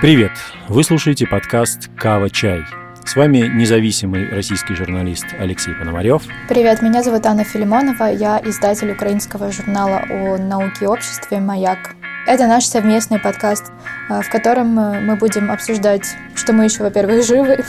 Привет! 0.00 0.32
Вы 0.68 0.84
слушаете 0.84 1.26
подкаст 1.26 1.88
«Кава 1.96 2.28
Чай». 2.28 2.64
С 3.06 3.16
вами 3.16 3.38
независимый 3.38 4.28
российский 4.28 4.74
журналист 4.74 5.24
Алексей 5.38 5.72
Пономарев. 5.74 6.22
Привет, 6.48 6.82
меня 6.82 7.02
зовут 7.02 7.24
Анна 7.24 7.44
Филимонова, 7.44 8.04
я 8.12 8.38
издатель 8.44 8.90
украинского 8.90 9.50
журнала 9.50 10.04
о 10.10 10.36
науке 10.36 10.84
и 10.84 10.86
обществе 10.86 11.40
«Маяк». 11.40 11.94
Это 12.26 12.46
наш 12.46 12.64
совместный 12.64 13.18
подкаст, 13.18 13.72
э, 14.10 14.20
в 14.20 14.28
котором 14.30 14.78
э, 14.78 15.00
мы 15.00 15.16
будем 15.16 15.50
обсуждать, 15.50 16.16
что 16.34 16.52
мы 16.52 16.64
еще, 16.64 16.82
во-первых, 16.82 17.24
живы, 17.26 17.64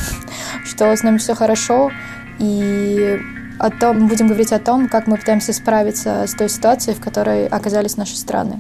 что 0.66 0.94
с 0.94 1.04
нами 1.04 1.18
все 1.18 1.36
хорошо, 1.36 1.92
и 2.39 3.20
о 3.60 3.70
том, 3.70 4.07
будем 4.07 4.28
говорить 4.28 4.52
о 4.52 4.60
том, 4.60 4.89
как 4.89 5.07
мы 5.07 5.18
пытаемся 5.18 5.54
справиться 5.54 6.26
с 6.28 6.34
той 6.34 6.50
ситуацией, 6.50 6.96
в 6.96 7.00
которой 7.00 7.48
оказались 7.48 7.98
наши 7.98 8.18
страны. 8.18 8.60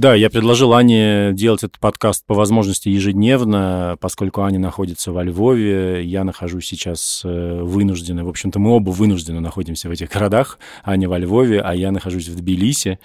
Да, 0.00 0.14
я 0.14 0.30
предложил 0.30 0.72
Ане 0.72 1.32
делать 1.34 1.62
этот 1.62 1.78
подкаст 1.78 2.24
по 2.24 2.32
возможности 2.32 2.88
ежедневно, 2.88 3.98
поскольку 4.00 4.40
Аня 4.40 4.58
находится 4.58 5.12
во 5.12 5.22
Львове, 5.22 6.02
я 6.02 6.24
нахожусь 6.24 6.64
сейчас 6.68 7.20
э, 7.22 7.60
вынужденно, 7.62 8.24
в 8.24 8.30
общем-то, 8.30 8.58
мы 8.58 8.70
оба 8.70 8.92
вынуждены 8.92 9.40
находимся 9.40 9.90
в 9.90 9.92
этих 9.92 10.08
городах, 10.08 10.58
Аня 10.84 11.06
во 11.06 11.18
Львове, 11.18 11.60
а 11.60 11.74
я 11.74 11.92
нахожусь 11.92 12.28
в 12.28 12.34
Тбилиси, 12.34 12.98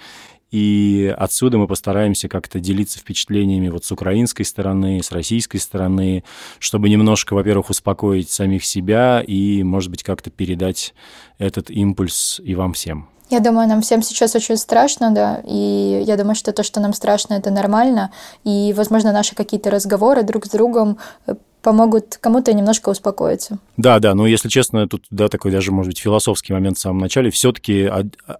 и 0.50 1.14
отсюда 1.18 1.58
мы 1.58 1.66
постараемся 1.66 2.30
как-то 2.30 2.60
делиться 2.60 2.98
впечатлениями 2.98 3.68
вот 3.68 3.84
с 3.84 3.92
украинской 3.92 4.44
стороны, 4.44 5.02
с 5.02 5.12
российской 5.12 5.58
стороны, 5.58 6.24
чтобы 6.60 6.88
немножко, 6.88 7.34
во-первых, 7.34 7.68
успокоить 7.68 8.30
самих 8.30 8.64
себя 8.64 9.20
и, 9.20 9.62
может 9.64 9.90
быть, 9.90 10.02
как-то 10.02 10.30
передать 10.30 10.94
этот 11.36 11.68
импульс 11.70 12.40
и 12.42 12.54
вам 12.54 12.72
всем. 12.72 13.10
Я 13.28 13.40
думаю, 13.40 13.68
нам 13.68 13.80
всем 13.80 14.02
сейчас 14.02 14.36
очень 14.36 14.56
страшно, 14.56 15.10
да, 15.10 15.40
и 15.44 16.02
я 16.06 16.16
думаю, 16.16 16.36
что 16.36 16.52
то, 16.52 16.62
что 16.62 16.80
нам 16.80 16.92
страшно, 16.92 17.34
это 17.34 17.50
нормально, 17.50 18.12
и, 18.44 18.72
возможно, 18.76 19.12
наши 19.12 19.34
какие-то 19.34 19.70
разговоры 19.70 20.22
друг 20.22 20.46
с 20.46 20.50
другом 20.50 20.98
э, 21.26 21.34
помогут 21.60 22.18
кому-то 22.20 22.52
немножко 22.52 22.90
успокоиться. 22.90 23.58
Да, 23.76 23.98
да, 23.98 24.14
но 24.14 24.28
если 24.28 24.48
честно, 24.48 24.86
тут, 24.86 25.04
да, 25.10 25.28
такой 25.28 25.50
даже, 25.50 25.72
может 25.72 25.90
быть, 25.90 25.98
философский 25.98 26.52
момент 26.52 26.78
в 26.78 26.80
самом 26.80 26.98
начале, 26.98 27.30
все-таки 27.30 27.90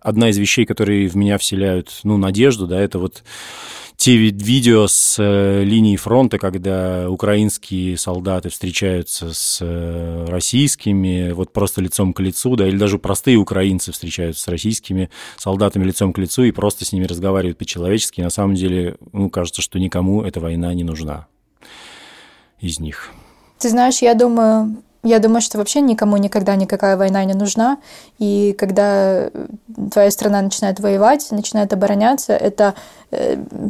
одна 0.01 0.28
из 0.31 0.39
вещей, 0.39 0.65
которые 0.65 1.09
в 1.09 1.17
меня 1.17 1.37
вселяют, 1.37 1.91
ну, 2.05 2.17
надежду, 2.17 2.69
да, 2.69 2.81
это 2.81 3.00
вот 3.00 3.25
те 3.97 4.16
видео 4.16 4.86
с 4.86 5.16
э, 5.19 5.64
линии 5.64 5.97
фронта, 5.97 6.39
когда 6.39 7.08
украинские 7.08 7.97
солдаты 7.97 8.50
встречаются 8.50 9.33
с 9.33 9.58
э, 9.62 10.27
российскими, 10.28 11.33
вот 11.33 11.53
просто 11.53 11.80
лицом 11.80 12.12
к 12.12 12.20
лицу, 12.20 12.56
да, 12.56 12.69
или 12.69 12.77
даже 12.77 12.98
простые 12.98 13.38
украинцы 13.38 13.92
встречаются 13.92 14.42
с 14.42 14.48
российскими 14.48 15.11
солдатами 15.38 15.84
лицом 15.84 16.12
к 16.12 16.19
лицу 16.19 16.44
и 16.44 16.50
просто 16.50 16.84
с 16.84 16.92
ними 16.92 17.06
разговаривают 17.06 17.58
по-человечески. 17.58 18.20
На 18.20 18.30
самом 18.30 18.55
деле, 18.55 18.97
ну, 19.12 19.30
кажется, 19.30 19.62
что 19.62 19.78
никому 19.78 20.22
эта 20.22 20.41
война 20.41 20.75
не 20.75 20.84
нужна 20.84 21.27
из 22.60 22.78
них. 22.78 23.12
Ты 23.58 23.70
знаешь, 23.70 24.03
я 24.03 24.14
думаю, 24.14 24.77
я 25.06 25.20
думаю, 25.20 25.41
что 25.41 25.58
вообще 25.58 25.81
никому 25.81 26.16
никогда 26.16 26.56
никакая 26.56 26.97
война 26.97 27.25
не 27.25 27.34
нужна. 27.34 27.78
И 28.19 28.56
когда 28.58 29.31
твоя 29.92 30.10
страна 30.10 30.42
начинает 30.42 30.81
воевать, 30.81 31.28
начинает 31.31 31.72
обороняться, 31.72 32.33
это 32.33 32.75
э, 33.06 33.06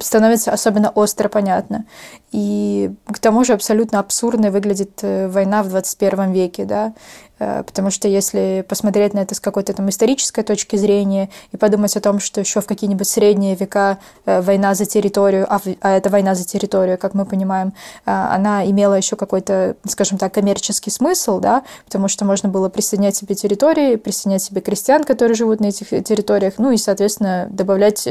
становится 0.02 0.52
особенно 0.52 0.90
остро 0.90 1.28
понятно. 1.28 1.84
И 2.32 2.90
к 3.06 3.18
тому 3.18 3.44
же 3.44 3.52
абсолютно 3.52 3.98
абсурдной 3.98 4.50
выглядит 4.50 4.98
э, 5.02 5.28
война 5.28 5.62
в 5.62 5.68
21 5.68 6.32
веке, 6.32 6.64
да, 6.64 6.92
Э, 7.38 7.62
потому 7.62 7.90
что 7.90 8.08
если 8.08 8.64
посмотреть 8.68 9.14
на 9.14 9.20
это 9.20 9.34
с 9.34 9.40
какой-то 9.40 9.72
там 9.72 9.88
исторической 9.88 10.42
точки 10.42 10.76
зрения 10.76 11.28
и 11.52 11.56
подумать 11.56 11.96
о 11.96 12.00
том, 12.00 12.18
что 12.18 12.40
еще 12.40 12.60
в 12.60 12.66
какие-нибудь 12.66 13.06
средние 13.06 13.54
века 13.54 13.98
э, 14.24 14.40
война 14.40 14.74
за 14.74 14.86
территорию, 14.86 15.46
а, 15.48 15.60
а 15.80 15.90
это 15.96 16.08
война 16.10 16.34
за 16.34 16.44
территорию, 16.44 16.98
как 16.98 17.14
мы 17.14 17.26
понимаем, 17.26 17.68
э, 17.68 18.10
она 18.10 18.64
имела 18.66 18.94
еще 18.94 19.16
какой-то, 19.16 19.76
скажем 19.86 20.18
так, 20.18 20.32
коммерческий 20.34 20.90
смысл, 20.90 21.38
да, 21.40 21.62
потому 21.84 22.08
что 22.08 22.24
можно 22.24 22.48
было 22.48 22.68
присоединять 22.68 23.16
себе 23.16 23.34
территории, 23.34 23.96
присоединять 23.96 24.42
себе 24.42 24.60
крестьян, 24.60 25.04
которые 25.04 25.34
живут 25.34 25.60
на 25.60 25.66
этих 25.66 25.88
территориях, 26.04 26.54
ну 26.58 26.70
и, 26.70 26.76
соответственно, 26.76 27.48
добавлять 27.50 28.08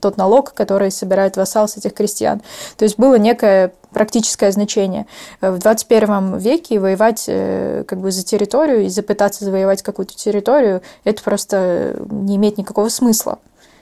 тот 0.00 0.16
налог, 0.16 0.54
который 0.54 0.77
собирает 0.90 1.36
вассал 1.36 1.68
с 1.68 1.76
этих 1.76 1.94
крестьян. 1.94 2.40
То 2.76 2.84
есть 2.84 2.98
было 2.98 3.16
некое 3.16 3.72
практическое 3.90 4.52
значение. 4.52 5.06
В 5.40 5.58
21 5.58 6.38
веке 6.38 6.78
воевать 6.78 7.24
как 7.26 8.00
бы 8.00 8.10
за 8.10 8.24
территорию 8.24 8.84
и 8.84 8.88
запытаться 8.88 9.44
завоевать 9.44 9.82
какую-то 9.82 10.14
территорию, 10.14 10.82
это 11.04 11.22
просто 11.22 11.96
не 12.10 12.36
имеет 12.36 12.58
никакого 12.58 12.88
смысла 12.88 13.38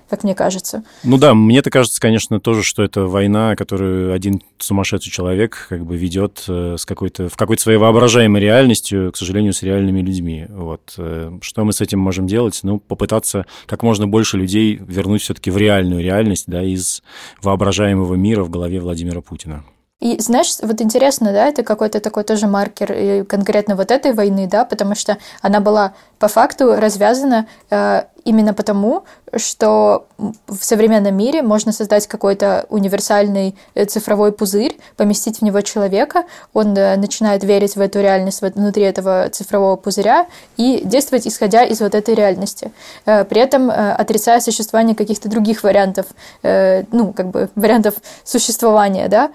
как 0.08 0.24
мне 0.24 0.34
кажется. 0.34 0.84
Ну 1.04 1.18
да, 1.18 1.34
мне-то 1.34 1.70
кажется, 1.70 2.00
конечно, 2.00 2.40
тоже, 2.40 2.62
что 2.62 2.82
это 2.82 3.02
война, 3.02 3.56
которую 3.56 4.12
один 4.12 4.42
сумасшедший 4.58 5.12
человек 5.12 5.66
как 5.68 5.84
бы 5.84 5.96
ведет 5.96 6.44
э, 6.48 6.76
с 6.78 6.84
какой-то, 6.84 7.28
в 7.28 7.36
какой-то 7.36 7.62
своей 7.62 7.78
воображаемой 7.78 8.40
реальностью, 8.40 9.12
к 9.12 9.16
сожалению, 9.16 9.52
с 9.52 9.62
реальными 9.62 10.00
людьми. 10.00 10.46
Вот. 10.48 10.94
Э, 10.98 11.38
что 11.42 11.64
мы 11.64 11.72
с 11.72 11.80
этим 11.80 11.98
можем 11.98 12.26
делать? 12.26 12.60
Ну, 12.62 12.78
попытаться 12.78 13.46
как 13.66 13.82
можно 13.82 14.06
больше 14.06 14.36
людей 14.36 14.76
вернуть 14.76 15.22
все-таки 15.22 15.50
в 15.50 15.56
реальную 15.56 16.02
реальность, 16.02 16.44
да, 16.46 16.62
из 16.62 17.02
воображаемого 17.42 18.14
мира 18.14 18.44
в 18.44 18.50
голове 18.50 18.80
Владимира 18.80 19.20
Путина. 19.20 19.64
И 19.98 20.20
знаешь, 20.20 20.56
вот 20.60 20.82
интересно, 20.82 21.32
да, 21.32 21.46
это 21.46 21.62
какой-то 21.62 22.00
такой 22.00 22.22
тоже 22.24 22.46
маркер 22.46 23.24
конкретно 23.24 23.76
вот 23.76 23.90
этой 23.90 24.12
войны, 24.12 24.46
да, 24.46 24.66
потому 24.66 24.94
что 24.94 25.16
она 25.40 25.60
была 25.60 25.94
по 26.18 26.28
факту 26.28 26.76
развязана 26.76 27.46
э, 27.70 28.02
именно 28.26 28.52
потому, 28.52 29.04
что 29.36 30.06
в 30.48 30.62
современном 30.64 31.16
мире 31.16 31.42
можно 31.42 31.72
создать 31.72 32.06
какой-то 32.08 32.66
универсальный 32.70 33.54
э, 33.74 33.84
цифровой 33.84 34.32
пузырь, 34.32 34.76
поместить 34.96 35.38
в 35.38 35.42
него 35.42 35.60
человека, 35.60 36.24
он 36.52 36.76
э, 36.76 36.96
начинает 36.96 37.44
верить 37.44 37.76
в 37.76 37.80
эту 37.80 38.00
реальность 38.00 38.42
внутри 38.42 38.82
этого 38.82 39.28
цифрового 39.30 39.76
пузыря 39.76 40.26
и 40.56 40.82
действовать 40.84 41.28
исходя 41.28 41.62
из 41.62 41.80
вот 41.80 41.94
этой 41.94 42.14
реальности, 42.14 42.72
э, 43.06 43.24
при 43.24 43.40
этом 43.40 43.70
отрицая 43.70 44.40
существование 44.40 44.96
каких-то 44.96 45.28
других 45.28 45.62
вариантов, 45.62 46.06
ну, 46.42 47.12
как 47.12 47.30
бы 47.30 47.48
вариантов 47.54 47.94
существования, 48.24 49.08
да, 49.08 49.30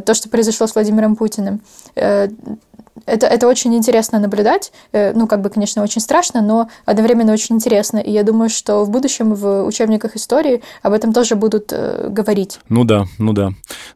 то, 0.00 0.14
что 0.14 0.28
произошло 0.28 0.66
с 0.66 0.74
Владимиром 0.74 1.16
Путиным 1.16 1.60
это, 3.04 3.26
это 3.26 3.46
очень 3.46 3.74
интересно 3.74 4.18
наблюдать. 4.18 4.72
Э, 4.92 5.12
ну, 5.12 5.26
как 5.26 5.42
бы, 5.42 5.50
конечно, 5.50 5.82
очень 5.82 6.00
страшно, 6.00 6.40
но 6.40 6.68
одновременно 6.84 7.32
очень 7.32 7.56
интересно. 7.56 7.98
И 7.98 8.10
я 8.10 8.22
думаю, 8.22 8.48
что 8.48 8.84
в 8.84 8.90
будущем 8.90 9.34
в 9.34 9.64
учебниках 9.64 10.16
истории 10.16 10.62
об 10.82 10.92
этом 10.92 11.12
тоже 11.12 11.36
будут 11.36 11.72
э, 11.72 12.08
говорить. 12.08 12.60
Ну 12.68 12.84
да, 12.84 13.06
ну 13.18 13.32
да. 13.32 13.50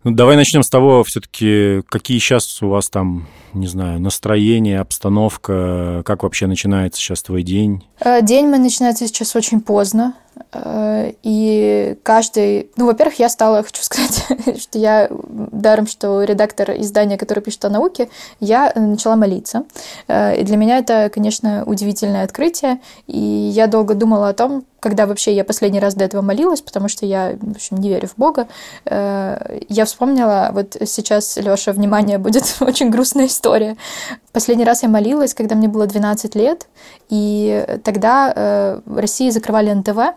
Ну, 0.05 0.11
давай 0.13 0.37
начнем 0.37 0.63
с 0.63 0.69
того, 0.69 1.03
все-таки, 1.05 1.83
какие 1.89 2.19
сейчас 2.19 2.63
у 2.63 2.69
вас 2.69 2.89
там, 2.89 3.27
не 3.55 3.67
знаю, 3.67 4.01
настроение, 4.01 4.81
обстановка, 4.81 6.03
как 6.05 6.23
вообще 6.23 6.47
начинается 6.47 7.01
сейчас 7.01 7.23
твой 7.23 7.43
день? 7.43 7.85
Э, 8.01 8.23
день 8.23 8.47
мой 8.47 8.59
начинается 8.59 9.07
сейчас 9.07 9.35
очень 9.37 9.61
поздно. 9.61 10.15
И 11.23 11.97
каждый... 12.03 12.71
Ну, 12.77 12.87
во-первых, 12.87 13.19
я 13.19 13.29
стала, 13.29 13.63
хочу 13.63 13.83
сказать, 13.83 14.25
что 14.61 14.79
я, 14.79 15.09
даром, 15.11 15.87
что 15.87 16.23
редактор 16.25 16.73
издания, 16.73 17.17
который 17.17 17.41
пишет 17.41 17.65
о 17.65 17.71
науке, 17.71 18.09
я 18.41 18.73
начала 18.75 19.17
молиться. 19.17 19.65
Э, 20.09 20.37
и 20.37 20.43
для 20.43 20.57
меня 20.57 20.79
это, 20.79 21.11
конечно, 21.13 21.65
удивительное 21.67 22.25
открытие. 22.25 22.81
И 23.07 23.19
я 23.19 23.67
долго 23.67 23.95
думала 23.95 24.29
о 24.29 24.35
том, 24.35 24.65
когда 24.81 25.07
вообще 25.07 25.35
я 25.35 25.45
последний 25.45 25.79
раз 25.79 25.95
до 25.95 26.05
этого 26.05 26.23
молилась, 26.23 26.63
потому 26.63 26.89
что 26.89 27.07
я, 27.07 27.37
в 27.41 27.57
общем, 27.57 27.77
не 27.77 27.91
верю 27.91 28.09
в 28.09 28.17
Бога, 28.17 28.49
э, 28.87 29.61
я 29.69 29.85
вспомнила, 29.85 30.51
вот 30.53 30.77
сейчас, 30.87 31.37
Лёша, 31.37 31.73
внимание, 31.73 32.19
будет 32.19 32.57
очень 32.61 32.91
грустная 32.91 33.27
история. 33.27 33.77
Последний 34.33 34.65
раз 34.65 34.83
я 34.83 34.89
молилась, 34.89 35.35
когда 35.35 35.55
мне 35.55 35.69
было 35.69 35.87
12 35.87 36.35
лет, 36.37 36.69
и 37.09 37.67
тогда 37.83 38.81
в 38.87 38.99
России 39.01 39.31
закрывали 39.31 39.73
НТВ, 39.73 40.15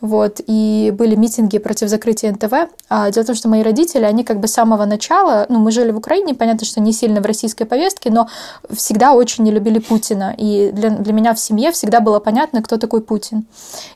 вот, 0.00 0.40
и 0.46 0.92
были 0.96 1.14
митинги 1.14 1.58
против 1.58 1.88
закрытия 1.88 2.32
НТВ. 2.32 2.52
А 2.88 3.10
дело 3.10 3.24
в 3.24 3.26
том, 3.26 3.36
что 3.36 3.48
мои 3.48 3.62
родители, 3.62 4.04
они 4.04 4.24
как 4.24 4.40
бы 4.40 4.48
с 4.48 4.52
самого 4.52 4.84
начала, 4.84 5.46
ну, 5.48 5.58
мы 5.58 5.70
жили 5.70 5.90
в 5.90 5.96
Украине, 5.96 6.34
понятно, 6.34 6.66
что 6.66 6.80
не 6.80 6.92
сильно 6.92 7.20
в 7.20 7.26
российской 7.26 7.64
повестке, 7.64 8.10
но 8.10 8.28
всегда 8.70 9.14
очень 9.14 9.44
не 9.44 9.50
любили 9.50 9.78
Путина. 9.78 10.34
И 10.36 10.70
для, 10.72 10.90
для 10.90 11.12
меня 11.12 11.34
в 11.34 11.40
семье 11.40 11.72
всегда 11.72 12.00
было 12.00 12.20
понятно, 12.20 12.62
кто 12.62 12.76
такой 12.76 13.00
Путин. 13.00 13.46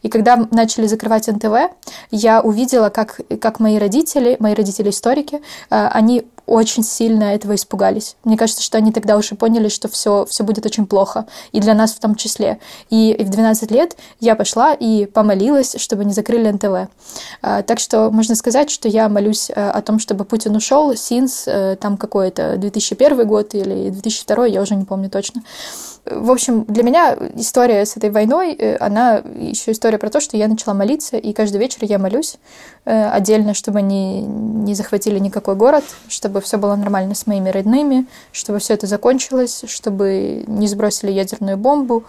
И 0.03 0.09
когда 0.09 0.37
начали 0.51 0.87
закрывать 0.87 1.29
НТВ, 1.29 1.71
я 2.11 2.41
увидела, 2.41 2.89
как, 2.89 3.21
как 3.41 3.61
мои 3.61 3.79
родители, 3.79 4.37
мои 4.41 4.55
родители-историки, 4.55 5.41
э, 5.71 5.87
они 5.93 6.25
очень 6.51 6.83
сильно 6.83 7.25
этого 7.35 7.55
испугались. 7.55 8.17
Мне 8.25 8.37
кажется, 8.37 8.63
что 8.63 8.77
они 8.77 8.91
тогда 8.91 9.17
уже 9.17 9.37
поняли, 9.37 9.69
что 9.69 9.89
все, 9.89 10.27
все 10.29 10.43
будет 10.43 10.67
очень 10.67 10.85
плохо, 10.85 11.27
и 11.53 11.61
для 11.61 11.75
нас 11.75 11.93
в 11.93 12.01
том 12.01 12.17
числе. 12.17 12.59
И 12.91 13.17
в 13.21 13.29
12 13.29 13.71
лет 13.71 13.97
я 14.19 14.35
пошла 14.35 14.75
и 14.75 15.07
помолилась, 15.07 15.77
чтобы 15.91 16.05
не 16.05 16.13
закрыли 16.13 16.51
НТВ. 16.51 16.91
Так 17.41 17.81
что 17.81 18.11
можно 18.11 18.37
сказать, 18.37 18.71
что 18.71 18.89
я 18.89 19.09
молюсь 19.09 19.51
о 19.51 19.83
том, 19.83 19.99
чтобы 19.99 20.25
Путин 20.25 20.55
ушел, 20.55 20.95
Синс, 20.95 21.49
там 21.81 21.97
какой-то 21.97 22.57
2001 22.59 23.27
год 23.27 23.55
или 23.55 23.91
2002, 23.91 24.47
я 24.47 24.63
уже 24.63 24.77
не 24.77 24.85
помню 24.85 25.11
точно. 25.11 25.43
В 26.07 26.31
общем, 26.31 26.65
для 26.65 26.83
меня 26.83 27.17
история 27.35 27.85
с 27.85 27.97
этой 27.97 28.11
войной, 28.11 28.55
э, 28.55 28.77
она 28.77 29.23
еще 29.39 29.73
история 29.73 29.99
про 29.99 30.09
то, 30.09 30.21
что 30.21 30.37
я 30.37 30.49
начала 30.49 30.75
молиться, 30.75 31.19
и 31.19 31.33
каждый 31.33 31.59
вечер 31.59 31.81
я 31.83 31.99
молюсь 31.99 32.37
э, 32.87 33.11
отдельно, 33.11 33.53
чтобы 33.53 33.81
они 33.81 34.23
не 34.23 34.75
захватили 34.75 35.19
никакой 35.19 35.57
город, 35.57 35.85
чтобы 36.09 36.41
все 36.41 36.57
было 36.57 36.75
нормально 36.75 37.15
с 37.15 37.27
моими 37.27 37.51
родными, 37.51 38.07
чтобы 38.33 38.61
все 38.61 38.75
это 38.75 38.87
закончилось, 38.87 39.65
чтобы 39.67 40.45
не 40.47 40.67
сбросили 40.69 41.13
ядерную 41.13 41.59
бомбу. 41.59 42.05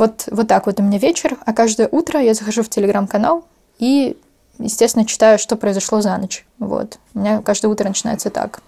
Вот, 0.00 0.28
вот 0.30 0.48
так 0.48 0.64
вот 0.64 0.80
у 0.80 0.82
меня 0.82 0.96
вечер, 0.96 1.36
а 1.44 1.52
каждое 1.52 1.86
утро 1.86 2.18
я 2.18 2.32
захожу 2.32 2.62
в 2.62 2.70
телеграм-канал 2.70 3.44
и, 3.78 4.16
естественно, 4.58 5.04
читаю, 5.04 5.38
что 5.38 5.56
произошло 5.56 6.00
за 6.00 6.16
ночь. 6.16 6.46
Вот. 6.58 6.98
У 7.12 7.18
меня 7.18 7.42
каждое 7.42 7.68
утро 7.68 7.86
начинается 7.86 8.30
так. 8.30 8.62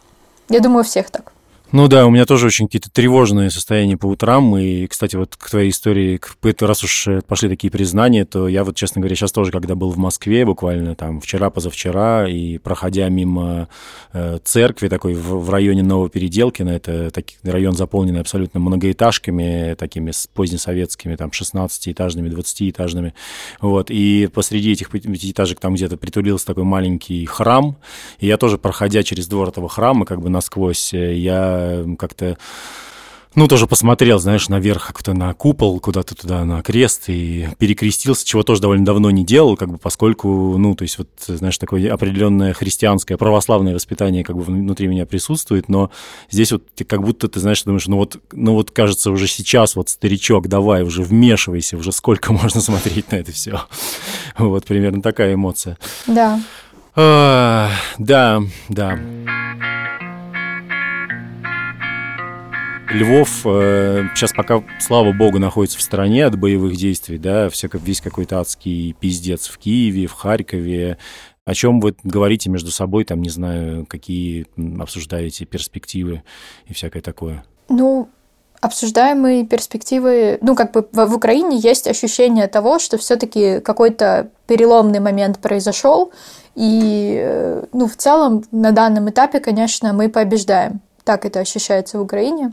Я 0.51 0.61
думаю, 0.61 0.81
у 0.81 0.85
всех 0.85 1.09
так. 1.09 1.33
Ну 1.73 1.89
да, 1.89 2.05
у 2.05 2.11
меня 2.11 2.27
тоже 2.27 2.49
очень 2.49 2.67
какие-то 2.67 2.91
тревожные 2.91 3.51
состояния 3.51 3.97
по 3.97 4.05
утрам. 4.05 4.59
И, 4.59 4.87
кстати, 4.87 5.17
вот 5.17 5.37
к 5.37 5.49
твоей 5.49 5.71
истории, 5.71 6.21
раз 6.61 6.85
уж 6.85 7.09
э, 7.09 7.23
пошли 7.27 7.49
такие 7.49 7.71
признания, 7.71 8.27
то 8.27 8.47
я 8.47 8.63
вот, 8.63 8.77
честно 8.77 9.01
говоря, 9.01 9.17
сейчас 9.17 9.33
тоже, 9.33 9.53
когда 9.53 9.75
был 9.75 9.91
в 9.91 9.97
Москве, 9.97 10.45
буквально 10.45 10.95
там 10.95 11.23
вчера-позавчера, 11.23 12.29
и 12.29 12.59
проходя 12.59 13.09
мимо 13.09 13.69
э, 14.13 14.39
церкви 14.45 14.89
такой 14.89 15.15
в, 15.15 15.45
в 15.45 15.49
районе 15.49 15.83
Новопеределкина, 15.83 16.69
это 16.69 17.11
таки, 17.11 17.37
район, 17.43 17.75
заполненный 17.75 18.21
абсолютно 18.21 18.61
многоэтажками, 18.61 19.75
такими 19.79 20.13
позднесоветскими, 20.35 21.17
там, 21.17 21.31
16-этажными, 21.31 22.29
20-этажными, 22.29 23.15
вот, 23.63 23.91
и 23.91 24.29
посреди 24.31 24.73
этих 24.73 24.91
пятиэтажек 24.91 25.59
там 25.59 25.73
где-то 25.73 25.97
притулился 25.97 26.45
такой 26.45 26.65
маленький 26.65 27.25
храм, 27.25 27.79
и 28.19 28.27
я 28.27 28.37
тоже, 28.37 28.59
проходя 28.59 29.03
через 29.03 29.27
двор 29.27 29.49
этого 29.49 29.71
храма, 29.71 30.05
как 30.05 30.21
бы 30.21 30.29
насквозь, 30.29 30.93
э, 30.93 31.17
я 31.63 31.97
как-то 31.97 32.37
ну, 33.35 33.49
тоже 33.49 33.67
посмотрел, 33.67 34.19
знаешь, 34.19 34.49
наверх 34.49 34.89
как-то 34.89 35.15
на 35.15 35.33
купол, 35.33 35.81
куда-то 35.81 36.15
туда, 36.15 36.45
на 36.45 36.63
крест, 36.63 37.05
и 37.09 37.49
перекрестился, 37.59 38.27
чего 38.27 38.43
тоже 38.43 38.61
довольно 38.61 38.85
давно 38.85 39.11
не 39.11 39.25
делал, 39.25 39.57
как 39.57 39.71
бы 39.71 39.79
поскольку, 39.79 40.59
ну, 40.59 40.75
то 40.75 40.83
есть 40.83 40.99
вот, 40.99 41.09
знаешь, 41.27 41.57
такое 41.57 41.93
определенное 41.93 42.53
христианское, 42.53 43.17
православное 43.17 43.75
воспитание 43.75 44.23
как 44.23 44.37
бы 44.37 44.43
внутри 44.43 44.87
меня 44.87 45.07
присутствует, 45.07 45.69
но 45.69 45.91
здесь 46.31 46.53
вот 46.53 46.65
как 46.87 47.03
будто 47.03 47.29
ты, 47.29 47.41
знаешь, 47.41 47.63
думаешь, 47.63 47.87
ну 47.87 47.97
вот, 47.97 48.19
ну 48.33 48.53
вот 48.53 48.71
кажется 48.71 49.11
уже 49.11 49.27
сейчас 49.27 49.77
вот 49.77 49.89
старичок, 49.89 50.49
давай 50.49 50.83
уже 50.83 51.03
вмешивайся, 51.03 51.79
уже 51.79 51.93
сколько 51.93 52.33
можно 52.35 52.61
смотреть 52.61 53.13
на 53.13 53.17
это 53.17 53.33
все. 53.33 53.63
Вот 54.37 54.67
примерно 54.67 55.01
такая 55.01 55.35
эмоция. 55.35 55.79
Да. 56.07 56.41
А, 56.95 57.71
да, 57.99 58.43
да. 58.69 58.99
Львов 62.91 63.43
э, 63.45 64.05
сейчас 64.15 64.33
пока, 64.33 64.63
слава 64.81 65.13
богу, 65.13 65.39
находится 65.39 65.79
в 65.79 65.83
стороне 65.83 66.27
от 66.27 66.39
боевых 66.39 66.77
действий, 66.77 67.19
да, 67.19 67.49
все, 67.49 67.69
весь 67.73 68.01
какой-то 68.01 68.41
адский 68.41 68.95
пиздец 68.99 69.49
в 69.49 69.59
Киеве, 69.59 70.07
в 70.07 70.13
Харькове. 70.13 70.99
О 71.45 71.55
чем 71.55 71.81
вы 71.81 71.95
говорите 72.05 72.51
между 72.51 72.71
собой, 72.71 73.05
там, 73.05 73.21
не 73.21 73.31
знаю, 73.31 73.87
какие 73.87 74.47
обсуждаете 74.81 75.45
перспективы 75.45 76.23
и 76.67 76.73
всякое 76.73 77.03
такое? 77.03 77.45
Ну, 77.69 78.09
обсуждаемые 78.61 79.45
перспективы, 79.45 80.39
ну, 80.41 80.55
как 80.55 80.73
бы 80.73 80.87
в, 80.93 81.07
в 81.07 81.15
Украине 81.15 81.59
есть 81.59 81.89
ощущение 81.89 82.47
того, 82.47 82.79
что 82.79 82.97
все-таки 82.97 83.61
какой-то 83.61 84.31
переломный 84.47 85.01
момент 85.01 85.41
произошел, 85.41 86.13
и, 86.55 87.17
э, 87.19 87.65
ну, 87.73 87.89
в 87.89 87.97
целом, 87.97 88.45
на 88.53 88.71
данном 88.71 89.11
этапе, 89.11 89.41
конечно, 89.41 89.93
мы 89.93 90.09
побеждаем. 90.09 90.81
Так 91.05 91.25
это 91.25 91.41
ощущается 91.41 91.99
в 91.99 92.03
Украине. 92.03 92.53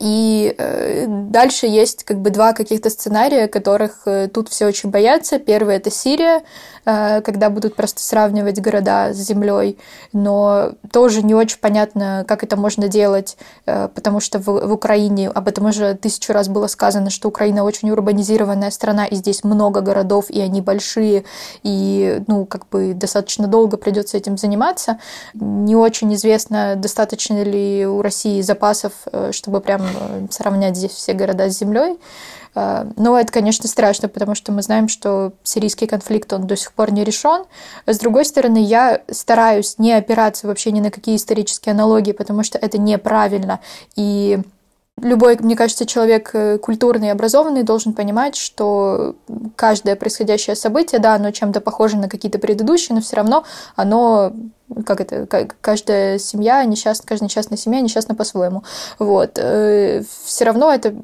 И 0.00 0.54
э, 0.56 1.04
дальше 1.06 1.66
есть 1.66 2.04
как 2.04 2.20
бы 2.20 2.30
два 2.30 2.54
каких-то 2.54 2.88
сценария, 2.88 3.48
которых 3.48 4.02
э, 4.06 4.28
тут 4.32 4.48
все 4.48 4.66
очень 4.66 4.88
боятся. 4.88 5.38
Первый 5.38 5.76
это 5.76 5.90
Сирия, 5.90 6.42
э, 6.86 7.20
когда 7.20 7.50
будут 7.50 7.76
просто 7.76 8.00
сравнивать 8.00 8.58
города 8.62 9.12
с 9.12 9.18
землей, 9.18 9.78
но 10.14 10.72
тоже 10.90 11.22
не 11.22 11.34
очень 11.34 11.58
понятно, 11.58 12.24
как 12.26 12.42
это 12.42 12.56
можно 12.56 12.88
делать, 12.88 13.36
э, 13.66 13.88
потому 13.94 14.20
что 14.20 14.38
в, 14.38 14.46
в 14.46 14.72
Украине 14.72 15.28
об 15.28 15.48
этом 15.48 15.66
уже 15.66 15.94
тысячу 15.94 16.32
раз 16.32 16.48
было 16.48 16.66
сказано, 16.66 17.10
что 17.10 17.28
Украина 17.28 17.62
очень 17.62 17.90
урбанизированная 17.90 18.70
страна, 18.70 19.04
и 19.04 19.16
здесь 19.16 19.44
много 19.44 19.82
городов, 19.82 20.30
и 20.30 20.40
они 20.40 20.62
большие, 20.62 21.24
и 21.62 22.22
ну 22.26 22.46
как 22.46 22.70
бы 22.70 22.94
достаточно 22.94 23.48
долго 23.48 23.76
придется 23.76 24.16
этим 24.16 24.38
заниматься. 24.38 24.98
Не 25.34 25.76
очень 25.76 26.14
известно, 26.14 26.74
достаточно 26.76 27.42
ли 27.42 27.86
у 27.86 28.00
России 28.00 28.40
запасов, 28.40 28.92
э, 29.12 29.32
чтобы 29.32 29.60
прям 29.60 29.89
сравнять 30.30 30.76
здесь 30.76 30.92
все 30.92 31.12
города 31.12 31.50
с 31.50 31.58
землей. 31.58 31.98
Э, 32.54 32.84
но 32.96 33.18
это, 33.18 33.32
конечно, 33.32 33.68
страшно, 33.68 34.08
потому 34.08 34.34
что 34.34 34.52
мы 34.52 34.62
знаем, 34.62 34.88
что 34.88 35.32
сирийский 35.42 35.86
конфликт, 35.86 36.32
он 36.32 36.46
до 36.46 36.56
сих 36.56 36.72
пор 36.72 36.92
не 36.92 37.04
решен. 37.04 37.44
С 37.86 37.98
другой 37.98 38.24
стороны, 38.24 38.62
я 38.62 39.02
стараюсь 39.10 39.78
не 39.78 39.92
опираться 39.92 40.46
вообще 40.46 40.72
ни 40.72 40.80
на 40.80 40.90
какие 40.90 41.16
исторические 41.16 41.72
аналогии, 41.72 42.12
потому 42.12 42.42
что 42.42 42.58
это 42.58 42.78
неправильно. 42.78 43.60
И 43.96 44.40
любой, 45.00 45.36
мне 45.40 45.56
кажется, 45.56 45.86
человек 45.86 46.30
э, 46.34 46.58
культурный 46.58 47.08
и 47.08 47.10
образованный 47.10 47.62
должен 47.62 47.92
понимать, 47.92 48.36
что 48.36 49.14
каждое 49.56 49.96
происходящее 49.96 50.56
событие, 50.56 51.00
да, 51.00 51.14
оно 51.14 51.30
чем-то 51.30 51.60
похоже 51.60 51.96
на 51.96 52.08
какие-то 52.08 52.38
предыдущие, 52.38 52.94
но 52.94 53.02
все 53.02 53.16
равно 53.16 53.44
оно 53.76 54.32
как 54.86 55.00
это, 55.00 55.26
каждая 55.60 56.18
семья 56.18 56.64
несчастна, 56.64 57.06
каждая 57.06 57.26
несчастная 57.26 57.58
семья 57.58 57.80
несчастна 57.80 58.14
по-своему. 58.14 58.62
Вот. 58.98 59.38
Э, 59.38 60.02
Все 60.24 60.44
равно 60.44 60.72
это 60.72 60.94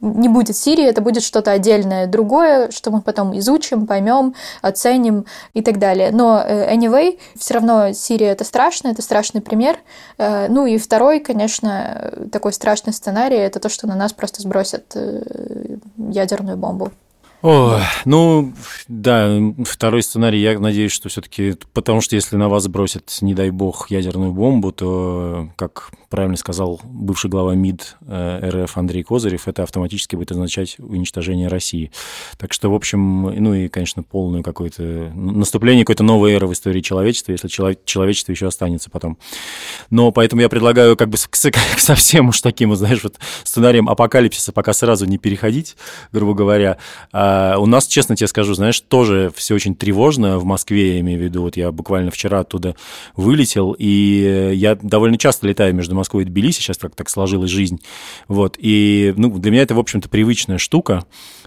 не 0.00 0.28
будет 0.28 0.56
Сирии, 0.56 0.84
это 0.84 1.00
будет 1.00 1.22
что-то 1.22 1.52
отдельное, 1.52 2.06
другое, 2.06 2.70
что 2.70 2.90
мы 2.90 3.00
потом 3.00 3.36
изучим, 3.38 3.86
поймем, 3.86 4.34
оценим 4.62 5.26
и 5.52 5.62
так 5.62 5.78
далее. 5.78 6.10
Но 6.12 6.42
э, 6.44 6.74
anyway, 6.74 7.18
все 7.36 7.54
равно 7.54 7.92
Сирия 7.92 8.28
это 8.28 8.44
страшно, 8.44 8.88
это 8.88 9.02
страшный 9.02 9.40
пример. 9.40 9.78
Э, 10.18 10.48
ну 10.48 10.66
и 10.66 10.78
второй, 10.78 11.20
конечно, 11.20 12.28
такой 12.32 12.52
страшный 12.52 12.92
сценарий, 12.92 13.36
это 13.36 13.60
то, 13.60 13.68
что 13.68 13.86
на 13.86 13.94
нас 13.94 14.12
просто 14.12 14.42
сбросят 14.42 14.96
ядерную 15.96 16.56
бомбу. 16.56 16.90
О, 17.44 17.78
ну, 18.06 18.54
да, 18.88 19.38
второй 19.66 20.02
сценарий, 20.02 20.40
я 20.40 20.58
надеюсь, 20.58 20.92
что 20.92 21.10
все-таки, 21.10 21.56
потому 21.74 22.00
что 22.00 22.16
если 22.16 22.36
на 22.36 22.48
вас 22.48 22.68
бросят, 22.68 23.18
не 23.20 23.34
дай 23.34 23.50
бог, 23.50 23.90
ядерную 23.90 24.32
бомбу, 24.32 24.72
то, 24.72 25.50
как 25.56 25.90
правильно 26.08 26.38
сказал 26.38 26.80
бывший 26.84 27.28
глава 27.28 27.54
МИД 27.54 27.96
э, 28.06 28.64
РФ 28.64 28.78
Андрей 28.78 29.02
Козырев, 29.02 29.46
это 29.46 29.62
автоматически 29.62 30.16
будет 30.16 30.32
означать 30.32 30.76
уничтожение 30.78 31.48
России. 31.48 31.92
Так 32.38 32.54
что, 32.54 32.70
в 32.70 32.74
общем, 32.74 33.24
ну 33.24 33.52
и, 33.52 33.68
конечно, 33.68 34.02
полное 34.02 34.42
какое-то 34.42 35.12
наступление 35.14 35.84
какой-то 35.84 36.02
новой 36.02 36.32
эры 36.32 36.46
в 36.46 36.52
истории 36.54 36.80
человечества, 36.80 37.32
если 37.32 37.48
человечество 37.48 38.32
еще 38.32 38.46
останется 38.46 38.88
потом. 38.88 39.18
Но 39.90 40.12
поэтому 40.12 40.40
я 40.40 40.48
предлагаю 40.48 40.96
как 40.96 41.10
бы 41.10 41.18
совсем 41.76 42.28
уж 42.30 42.40
таким, 42.40 42.74
знаешь, 42.74 43.04
вот 43.04 43.16
сценарием 43.42 43.90
апокалипсиса 43.90 44.52
пока 44.52 44.72
сразу 44.72 45.04
не 45.04 45.18
переходить, 45.18 45.76
грубо 46.10 46.32
говоря, 46.32 46.78
а 47.12 47.33
а, 47.34 47.58
у 47.58 47.66
нас, 47.66 47.86
честно 47.86 48.14
тебе 48.14 48.28
скажу, 48.28 48.54
знаешь, 48.54 48.80
тоже 48.80 49.32
все 49.34 49.54
очень 49.54 49.74
тревожно 49.74 50.38
в 50.38 50.44
Москве, 50.44 50.94
я 50.94 51.00
имею 51.00 51.18
в 51.18 51.22
виду. 51.22 51.42
Вот 51.42 51.56
я 51.56 51.72
буквально 51.72 52.10
вчера 52.10 52.40
оттуда 52.40 52.76
вылетел, 53.16 53.74
и 53.76 54.52
я 54.54 54.76
довольно 54.76 55.18
часто 55.18 55.46
летаю 55.48 55.74
между 55.74 55.94
Москвой 55.94 56.22
и 56.22 56.26
Тбилиси, 56.26 56.60
сейчас 56.60 56.78
как 56.78 56.94
так 56.94 57.10
сложилась 57.10 57.50
жизнь. 57.50 57.80
Вот, 58.28 58.56
и 58.58 59.14
ну, 59.16 59.36
для 59.38 59.50
меня 59.50 59.62
это, 59.62 59.74
в 59.74 59.78
общем-то, 59.80 60.08
привычная 60.08 60.58
штука. 60.58 61.04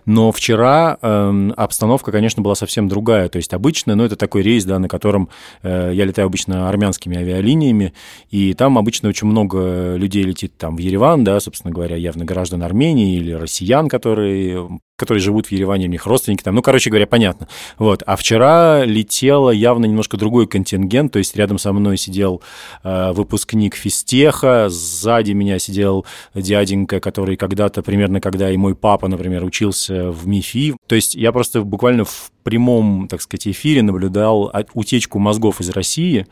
Но 0.07 0.31
вчера 0.31 0.97
э, 1.01 1.49
обстановка, 1.57 2.13
конечно, 2.13 2.41
была 2.41 2.55
совсем 2.55 2.87
другая. 2.87 3.27
То 3.27 3.35
есть 3.35 3.53
обычно, 3.53 3.93
ну, 3.93 4.05
это 4.05 4.15
такой 4.15 4.41
рейс, 4.41 4.63
да, 4.63 4.79
на 4.79 4.87
котором 4.87 5.27
э, 5.63 5.91
я 5.93 6.05
летаю 6.05 6.27
обычно 6.27 6.69
армянскими 6.69 7.17
авиалиниями, 7.17 7.93
и 8.29 8.53
там 8.53 8.77
обычно 8.77 9.09
очень 9.09 9.27
много 9.27 9.95
людей 9.95 10.23
летит 10.23 10.57
там 10.57 10.77
в 10.77 10.79
Ереван, 10.79 11.25
да, 11.25 11.37
собственно 11.41 11.73
говоря, 11.73 11.97
явно 11.97 12.23
граждан 12.23 12.63
Армении 12.63 13.17
или 13.17 13.33
россиян, 13.33 13.89
которые 13.89 14.79
которые 14.97 15.21
живут 15.21 15.45
в 15.45 15.51
Ереване, 15.51 15.85
у 15.85 15.89
них 15.89 16.07
родственники 16.07 16.41
там, 16.41 16.55
ну, 16.55 16.63
короче 16.63 16.89
говоря, 16.89 17.05
понятно. 17.05 17.47
Вот. 17.77 18.01
А 18.07 18.15
вчера 18.15 18.83
летело 18.83 19.51
явно 19.51 19.85
немножко 19.85 20.17
другой 20.17 20.47
контингент, 20.47 21.13
то 21.13 21.19
есть 21.19 21.35
рядом 21.35 21.59
со 21.59 21.71
мной 21.71 21.97
сидел 21.97 22.41
э, 22.83 23.11
выпускник 23.11 23.75
физтеха, 23.75 24.69
сзади 24.69 25.33
меня 25.33 25.59
сидел 25.59 26.05
дяденька, 26.33 26.99
который 26.99 27.37
когда-то, 27.37 27.83
примерно 27.83 28.19
когда 28.19 28.49
и 28.49 28.57
мой 28.57 28.73
папа, 28.73 29.07
например, 29.07 29.43
учился 29.43 29.96
в 30.03 30.27
МИФИ. 30.27 30.75
То 30.87 30.95
есть 30.95 31.15
я 31.15 31.31
просто 31.31 31.61
буквально 31.61 32.05
в 32.05 32.31
прямом, 32.43 33.07
так 33.07 33.21
сказать, 33.21 33.47
эфире 33.47 33.81
наблюдал 33.81 34.51
утечку 34.73 35.19
мозгов 35.19 35.61
из 35.61 35.69
России, 35.69 36.27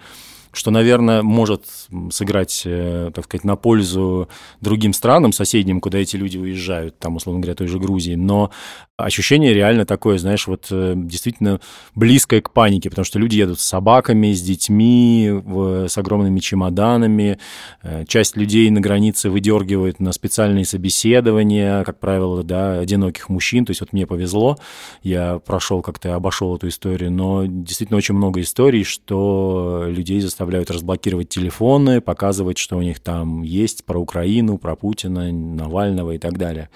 что, 0.55 0.71
наверное, 0.71 1.21
может 1.21 1.65
сыграть, 2.12 2.63
э, 2.65 3.12
так 3.13 3.25
сказать, 3.25 3.43
на 3.43 3.55
пользу 3.55 4.29
другим 4.62 4.93
странам, 4.93 5.33
соседним, 5.33 5.81
куда 5.81 6.00
эти 6.00 6.15
люди 6.15 6.38
уезжают, 6.38 6.97
там, 6.97 7.17
условно 7.17 7.41
говоря, 7.41 7.55
той 7.55 7.67
же 7.67 7.77
Грузии. 7.77 8.15
Но 8.15 8.51
ощущение 8.97 9.53
реально 9.53 9.85
такое, 9.85 10.17
знаешь, 10.17 10.47
вот 10.47 10.67
э, 10.71 10.93
действительно 10.95 11.59
близкое 11.93 12.41
к 12.41 12.51
панике, 12.51 12.89
потому 12.89 13.05
что 13.05 13.19
люди 13.19 13.35
едут 13.35 13.59
с 13.59 13.65
собаками, 13.65 14.31
с 14.33 14.41
детьми, 14.41 15.41
с 15.88 15.97
огромными 15.97 16.39
чемоданами. 16.39 17.38
Э, 17.83 18.05
часть 18.07 18.38
людей 18.38 18.69
на 18.69 18.79
границе 18.79 19.29
выдергивают 19.29 20.00
на 20.00 20.13
специальные 20.13 20.65
собеседования, 20.65 21.83
как 21.83 22.00
правило, 22.00 22.43
да, 22.43 22.79
одиноких 22.79 23.27
мужчин. 23.27 23.65
То 23.65 23.71
есть 23.71 23.81
вот 23.81 23.91
мне 23.91 24.07
повезло, 24.07 24.57
я 25.03 25.39
прошел 25.39 25.81
как-то, 25.81 26.15
обошел 26.15 26.55
эту 26.55 26.69
историю, 26.69 27.12
но 27.12 27.43
действительно 27.45 27.97
очень 27.97 28.15
много 28.15 28.39
историй, 28.39 28.83
что 28.85 29.85
людей 29.88 30.21
заставляют 30.21 30.44
разблокировать 30.69 31.29
телефоны, 31.29 32.01
показывать, 32.01 32.57
что 32.57 32.77
у 32.77 32.81
них 32.81 32.99
там 32.99 33.41
есть 33.41 33.85
про 33.85 33.99
Украину, 33.99 34.57
про 34.57 34.75
Путина, 34.75 35.31
Навального 35.31 36.11
и 36.11 36.17
так 36.17 36.37
далее. 36.37 36.69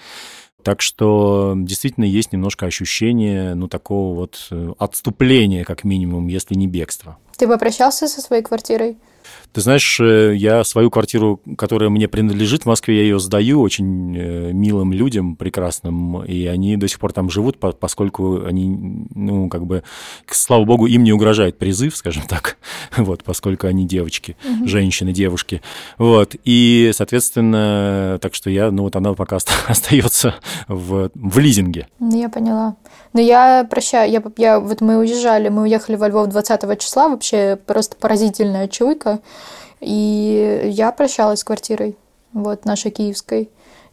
Так 0.62 0.82
что 0.82 1.54
действительно 1.56 2.04
есть 2.04 2.32
немножко 2.32 2.66
ощущение, 2.66 3.54
ну, 3.54 3.66
такого 3.68 4.14
вот 4.14 4.48
э, 4.50 4.72
отступления, 4.78 5.64
как 5.64 5.84
минимум, 5.84 6.26
если 6.28 6.54
не 6.54 6.66
бегства. 6.66 7.16
Ты 7.38 7.48
попрощался 7.48 8.08
со 8.08 8.20
своей 8.20 8.42
квартирой? 8.42 8.98
Ты 9.52 9.62
знаешь, 9.62 9.98
э, 10.00 10.34
я 10.36 10.62
свою 10.62 10.90
квартиру, 10.90 11.40
которая 11.58 11.90
мне 11.90 12.06
принадлежит 12.06 12.62
в 12.62 12.66
Москве, 12.66 12.98
я 12.98 13.02
ее 13.02 13.18
сдаю 13.18 13.60
очень 13.60 14.16
э, 14.16 14.52
милым 14.52 14.92
людям, 14.92 15.34
прекрасным, 15.34 16.22
и 16.22 16.46
они 16.46 16.76
до 16.76 16.86
сих 16.86 17.00
пор 17.00 17.12
там 17.12 17.30
живут, 17.30 17.58
поскольку 17.58 18.44
они, 18.44 19.06
ну, 19.14 19.48
как 19.48 19.66
бы, 19.66 19.82
слава 20.28 20.64
богу, 20.64 20.86
им 20.86 21.02
не 21.02 21.12
угрожает 21.12 21.58
призыв, 21.58 21.96
скажем 21.96 22.22
так, 22.28 22.58
вот, 22.96 23.24
поскольку 23.24 23.66
они 23.66 23.86
девочки, 23.86 24.36
угу. 24.44 24.68
женщины, 24.68 25.12
девушки, 25.12 25.62
вот, 25.98 26.36
и, 26.44 26.92
соответственно, 26.94 28.18
так 28.20 28.34
что 28.34 28.50
я, 28.50 28.70
ну, 28.70 28.84
вот 28.84 28.94
она 28.94 29.14
пока 29.14 29.38
остается 29.66 30.36
в, 30.68 31.10
в 31.14 31.38
лизинге. 31.38 31.88
Ну, 31.98 32.20
я 32.20 32.28
поняла. 32.28 32.76
Но 33.12 33.20
я 33.20 33.66
прощаю, 33.68 34.10
я, 34.10 34.22
я, 34.36 34.60
вот 34.60 34.80
мы 34.80 34.98
уезжали, 34.98 35.48
мы 35.48 35.62
уехали 35.62 35.96
во 35.96 36.08
Львов 36.08 36.28
20 36.28 36.78
числа, 36.78 37.08
вообще 37.08 37.58
просто 37.66 37.96
поразительная 37.96 38.68
чуйка, 38.68 39.18
и 39.80 40.62
я 40.66 40.92
прощалась 40.92 41.40
с 41.40 41.44
квартирой, 41.44 41.96
вот, 42.32 42.64
нашей 42.64 42.90
киевской. 42.90 43.50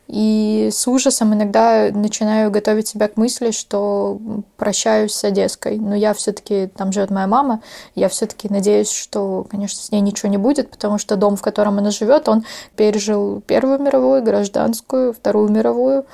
И 0.07 0.69
с 0.71 0.87
ужасом 0.87 1.33
иногда 1.33 1.89
начинаю 1.91 2.49
готовить 2.49 2.87
себя 2.87 3.09
к 3.09 3.17
мысли, 3.17 3.51
что 3.51 4.19
прощаюсь 4.55 5.11
с 5.11 5.23
Одесской. 5.25 5.77
Но 5.77 5.95
я 5.95 6.13
все-таки, 6.13 6.67
там 6.67 6.93
живет 6.93 7.09
моя 7.09 7.27
мама, 7.27 7.61
я 7.93 8.07
все-таки 8.07 8.47
надеюсь, 8.47 8.89
что, 8.89 9.45
конечно, 9.49 9.81
с 9.81 9.91
ней 9.91 9.99
ничего 9.99 10.29
не 10.29 10.37
будет, 10.37 10.71
потому 10.71 10.97
что 10.97 11.17
дом, 11.17 11.35
в 11.35 11.41
котором 11.41 11.77
она 11.79 11.91
живет, 11.91 12.29
он 12.29 12.45
пережил 12.77 13.41
Первую 13.41 13.79
мировую, 13.79 14.23
гражданскую, 14.23 15.11
Вторую 15.11 15.49
мировую, 15.49 16.05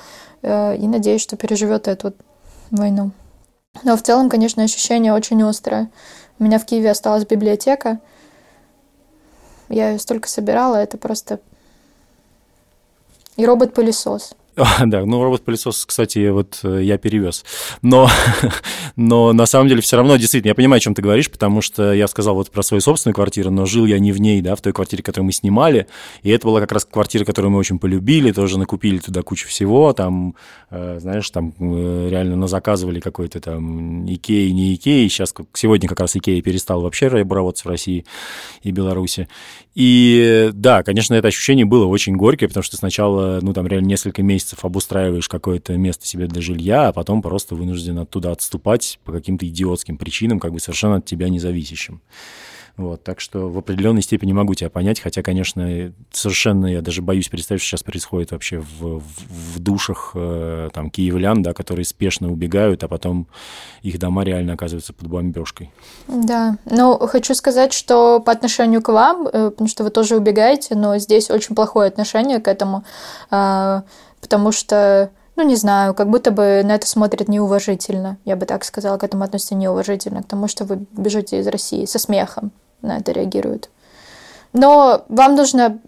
э, 0.42 0.76
и 0.76 0.88
надеюсь, 0.88 1.22
что 1.22 1.36
переживет 1.36 1.86
эту 1.86 2.14
войну. 2.76 3.10
Но 3.82 3.96
в 3.96 4.02
целом, 4.02 4.28
конечно, 4.28 4.62
ощущение 4.62 5.12
очень 5.12 5.42
острое. 5.42 5.90
У 6.38 6.44
меня 6.44 6.58
в 6.58 6.64
Киеве 6.64 6.90
осталась 6.90 7.26
библиотека, 7.26 8.00
я 9.68 9.90
ее 9.90 9.98
столько 9.98 10.28
собирала, 10.28 10.76
это 10.76 10.98
просто... 10.98 11.40
И 13.36 13.44
робот-пылесос. 13.44 14.34
да, 14.86 15.04
ну 15.04 15.22
робот-пылесос, 15.22 15.84
кстати, 15.84 16.28
вот 16.28 16.60
э, 16.62 16.80
я 16.82 16.96
перевез. 16.96 17.44
Но, 17.82 18.08
но 18.96 19.32
на 19.32 19.46
самом 19.46 19.68
деле 19.68 19.80
все 19.80 19.96
равно, 19.96 20.16
действительно, 20.16 20.50
я 20.50 20.54
понимаю, 20.54 20.78
о 20.78 20.80
чем 20.80 20.94
ты 20.94 21.02
говоришь, 21.02 21.30
потому 21.30 21.60
что 21.60 21.92
я 21.92 22.06
сказал 22.06 22.36
вот 22.36 22.50
про 22.50 22.62
свою 22.62 22.80
собственную 22.80 23.14
квартиру, 23.14 23.50
но 23.50 23.66
жил 23.66 23.84
я 23.86 23.98
не 23.98 24.12
в 24.12 24.20
ней, 24.20 24.40
да, 24.42 24.54
в 24.54 24.60
той 24.60 24.72
квартире, 24.72 25.02
которую 25.02 25.26
мы 25.26 25.32
снимали, 25.32 25.88
и 26.22 26.30
это 26.30 26.46
была 26.46 26.60
как 26.60 26.70
раз 26.70 26.84
квартира, 26.84 27.24
которую 27.24 27.50
мы 27.50 27.58
очень 27.58 27.80
полюбили, 27.80 28.30
тоже 28.30 28.58
накупили 28.58 28.98
туда 28.98 29.22
кучу 29.22 29.48
всего, 29.48 29.92
там, 29.92 30.36
э, 30.70 30.98
знаешь, 31.00 31.28
там 31.30 31.52
э, 31.58 32.08
реально 32.10 32.36
назаказывали 32.36 33.00
какой-то 33.00 33.40
там 33.40 34.06
Икеи, 34.06 34.50
не 34.50 34.74
Икеи, 34.74 35.08
сейчас, 35.08 35.34
сегодня 35.54 35.88
как 35.88 35.98
раз 35.98 36.14
Икея 36.14 36.40
перестал 36.42 36.80
вообще 36.80 37.08
работать 37.08 37.64
в 37.64 37.68
России 37.68 38.04
и 38.62 38.70
Беларуси. 38.70 39.28
И 39.74 40.50
да, 40.52 40.84
конечно, 40.84 41.14
это 41.14 41.28
ощущение 41.28 41.64
было 41.64 41.86
очень 41.86 42.14
горькое, 42.14 42.48
потому 42.48 42.62
что 42.62 42.76
сначала, 42.76 43.40
ну, 43.42 43.52
там 43.52 43.66
реально 43.66 43.88
несколько 43.88 44.22
месяцев 44.22 44.43
обустраиваешь 44.62 45.28
какое-то 45.28 45.76
место 45.76 46.06
себе 46.06 46.26
для 46.26 46.42
жилья, 46.42 46.88
а 46.88 46.92
потом 46.92 47.22
просто 47.22 47.54
вынужден 47.54 47.98
оттуда 47.98 48.32
отступать 48.32 48.98
по 49.04 49.12
каким-то 49.12 49.46
идиотским 49.46 49.96
причинам, 49.96 50.40
как 50.40 50.52
бы 50.52 50.60
совершенно 50.60 50.96
от 50.96 51.04
тебя 51.04 51.28
независящим. 51.28 52.00
Вот, 52.76 53.04
так 53.04 53.20
что 53.20 53.48
в 53.48 53.56
определенной 53.56 54.02
степени 54.02 54.32
могу 54.32 54.54
тебя 54.54 54.68
понять, 54.68 54.98
хотя, 54.98 55.22
конечно, 55.22 55.92
совершенно 56.10 56.66
я 56.66 56.82
даже 56.82 57.02
боюсь 57.02 57.28
представить, 57.28 57.62
что 57.62 57.70
сейчас 57.70 57.84
происходит 57.84 58.32
вообще 58.32 58.58
в, 58.58 58.98
в, 58.98 59.54
в 59.54 59.60
душах 59.60 60.10
э, 60.14 60.70
там 60.72 60.90
киевлян, 60.90 61.40
да, 61.40 61.52
которые 61.52 61.84
спешно 61.84 62.32
убегают, 62.32 62.82
а 62.82 62.88
потом 62.88 63.28
их 63.82 64.00
дома 64.00 64.24
реально 64.24 64.54
оказываются 64.54 64.92
под 64.92 65.06
бомбежкой. 65.06 65.70
Да, 66.08 66.58
ну, 66.64 66.98
хочу 67.06 67.34
сказать, 67.36 67.72
что 67.72 68.18
по 68.18 68.32
отношению 68.32 68.82
к 68.82 68.88
вам, 68.88 69.28
э, 69.28 69.50
потому 69.50 69.68
что 69.68 69.84
вы 69.84 69.90
тоже 69.90 70.16
убегаете, 70.16 70.74
но 70.74 70.98
здесь 70.98 71.30
очень 71.30 71.54
плохое 71.54 71.86
отношение 71.86 72.40
к 72.40 72.48
этому, 72.48 72.82
э, 73.30 73.82
потому 74.24 74.52
что 74.52 75.10
ну, 75.36 75.42
не 75.42 75.56
знаю, 75.56 75.94
как 75.94 76.08
будто 76.08 76.30
бы 76.30 76.62
на 76.64 76.76
это 76.76 76.86
смотрят 76.86 77.28
неуважительно. 77.28 78.16
Я 78.24 78.36
бы 78.36 78.46
так 78.46 78.64
сказала, 78.64 78.96
к 78.96 79.04
этому 79.04 79.24
относятся 79.24 79.54
неуважительно, 79.54 80.22
к 80.22 80.26
тому, 80.26 80.48
что 80.48 80.64
вы 80.64 80.86
бежите 80.92 81.40
из 81.40 81.46
России 81.46 81.84
со 81.84 81.98
смехом 81.98 82.50
на 82.80 82.96
это 82.98 83.12
реагируют. 83.12 83.68
Но 84.52 85.04
вам 85.08 85.34
нужно 85.34 85.78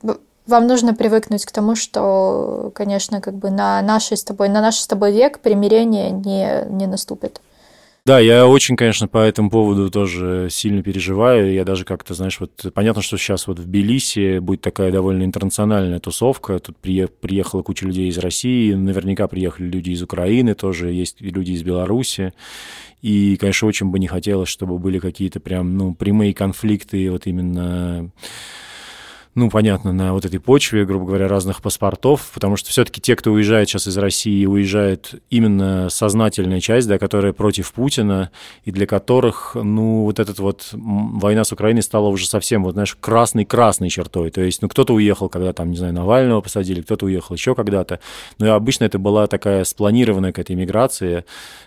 вам 0.46 0.66
нужно 0.68 0.94
привыкнуть 0.94 1.44
к 1.44 1.50
тому, 1.50 1.74
что, 1.74 2.70
конечно, 2.74 3.20
как 3.20 3.34
бы 3.34 3.50
на 3.50 3.82
нашей 3.82 4.16
с 4.16 4.22
тобой, 4.22 4.48
на 4.48 4.60
наш 4.60 4.76
с 4.76 4.86
тобой 4.86 5.12
век 5.12 5.40
примирение 5.40 6.10
не, 6.10 6.64
не 6.68 6.86
наступит. 6.86 7.40
Да, 8.06 8.20
я 8.20 8.46
очень, 8.46 8.76
конечно, 8.76 9.08
по 9.08 9.18
этому 9.18 9.50
поводу 9.50 9.90
тоже 9.90 10.46
сильно 10.48 10.80
переживаю. 10.80 11.52
Я 11.52 11.64
даже 11.64 11.84
как-то, 11.84 12.14
знаешь, 12.14 12.38
вот 12.38 12.72
понятно, 12.72 13.02
что 13.02 13.16
сейчас 13.16 13.48
вот 13.48 13.58
в 13.58 13.64
Тбилиси 13.64 14.38
будет 14.38 14.60
такая 14.60 14.92
довольно 14.92 15.24
интернациональная 15.24 15.98
тусовка. 15.98 16.60
Тут 16.60 16.76
приехала 16.76 17.62
куча 17.62 17.84
людей 17.84 18.08
из 18.08 18.18
России, 18.18 18.74
наверняка 18.74 19.26
приехали 19.26 19.66
люди 19.66 19.90
из 19.90 20.02
Украины, 20.02 20.54
тоже 20.54 20.92
есть 20.92 21.20
люди 21.20 21.50
из 21.50 21.64
Беларуси. 21.64 22.32
И, 23.02 23.36
конечно, 23.40 23.66
очень 23.66 23.90
бы 23.90 23.98
не 23.98 24.06
хотелось, 24.06 24.50
чтобы 24.50 24.78
были 24.78 25.00
какие-то 25.00 25.40
прям, 25.40 25.76
ну, 25.76 25.92
прямые 25.92 26.32
конфликты 26.32 27.10
вот 27.10 27.26
именно 27.26 28.12
ну, 29.36 29.50
понятно, 29.50 29.92
на 29.92 30.14
вот 30.14 30.24
этой 30.24 30.40
почве, 30.40 30.86
грубо 30.86 31.04
говоря, 31.04 31.28
разных 31.28 31.60
паспортов, 31.60 32.30
потому 32.32 32.56
что 32.56 32.70
все-таки 32.70 33.02
те, 33.02 33.14
кто 33.14 33.32
уезжает 33.32 33.68
сейчас 33.68 33.86
из 33.86 33.98
России, 33.98 34.46
уезжает 34.46 35.22
именно 35.28 35.90
сознательная 35.90 36.58
часть, 36.60 36.88
да, 36.88 36.98
которая 36.98 37.34
против 37.34 37.70
Путина, 37.74 38.30
и 38.64 38.72
для 38.72 38.86
которых, 38.86 39.54
ну, 39.54 40.04
вот 40.04 40.18
эта 40.20 40.32
вот 40.40 40.70
война 40.72 41.44
с 41.44 41.52
Украиной 41.52 41.82
стала 41.82 42.08
уже 42.08 42.26
совсем, 42.26 42.64
вот, 42.64 42.72
знаешь, 42.72 42.96
красной-красной 42.98 43.90
чертой. 43.90 44.30
То 44.30 44.40
есть, 44.40 44.62
ну, 44.62 44.68
кто-то 44.68 44.94
уехал, 44.94 45.28
когда 45.28 45.52
там, 45.52 45.70
не 45.70 45.76
знаю, 45.76 45.92
Навального 45.92 46.40
посадили, 46.40 46.80
кто-то 46.80 47.04
уехал 47.04 47.34
еще 47.34 47.54
когда-то. 47.54 48.00
Но 48.38 48.54
обычно 48.54 48.84
это 48.84 48.98
была 48.98 49.26
такая 49.26 49.64
спланированная 49.64 50.32
какая-то 50.32 50.54
иммиграция, 50.54 51.26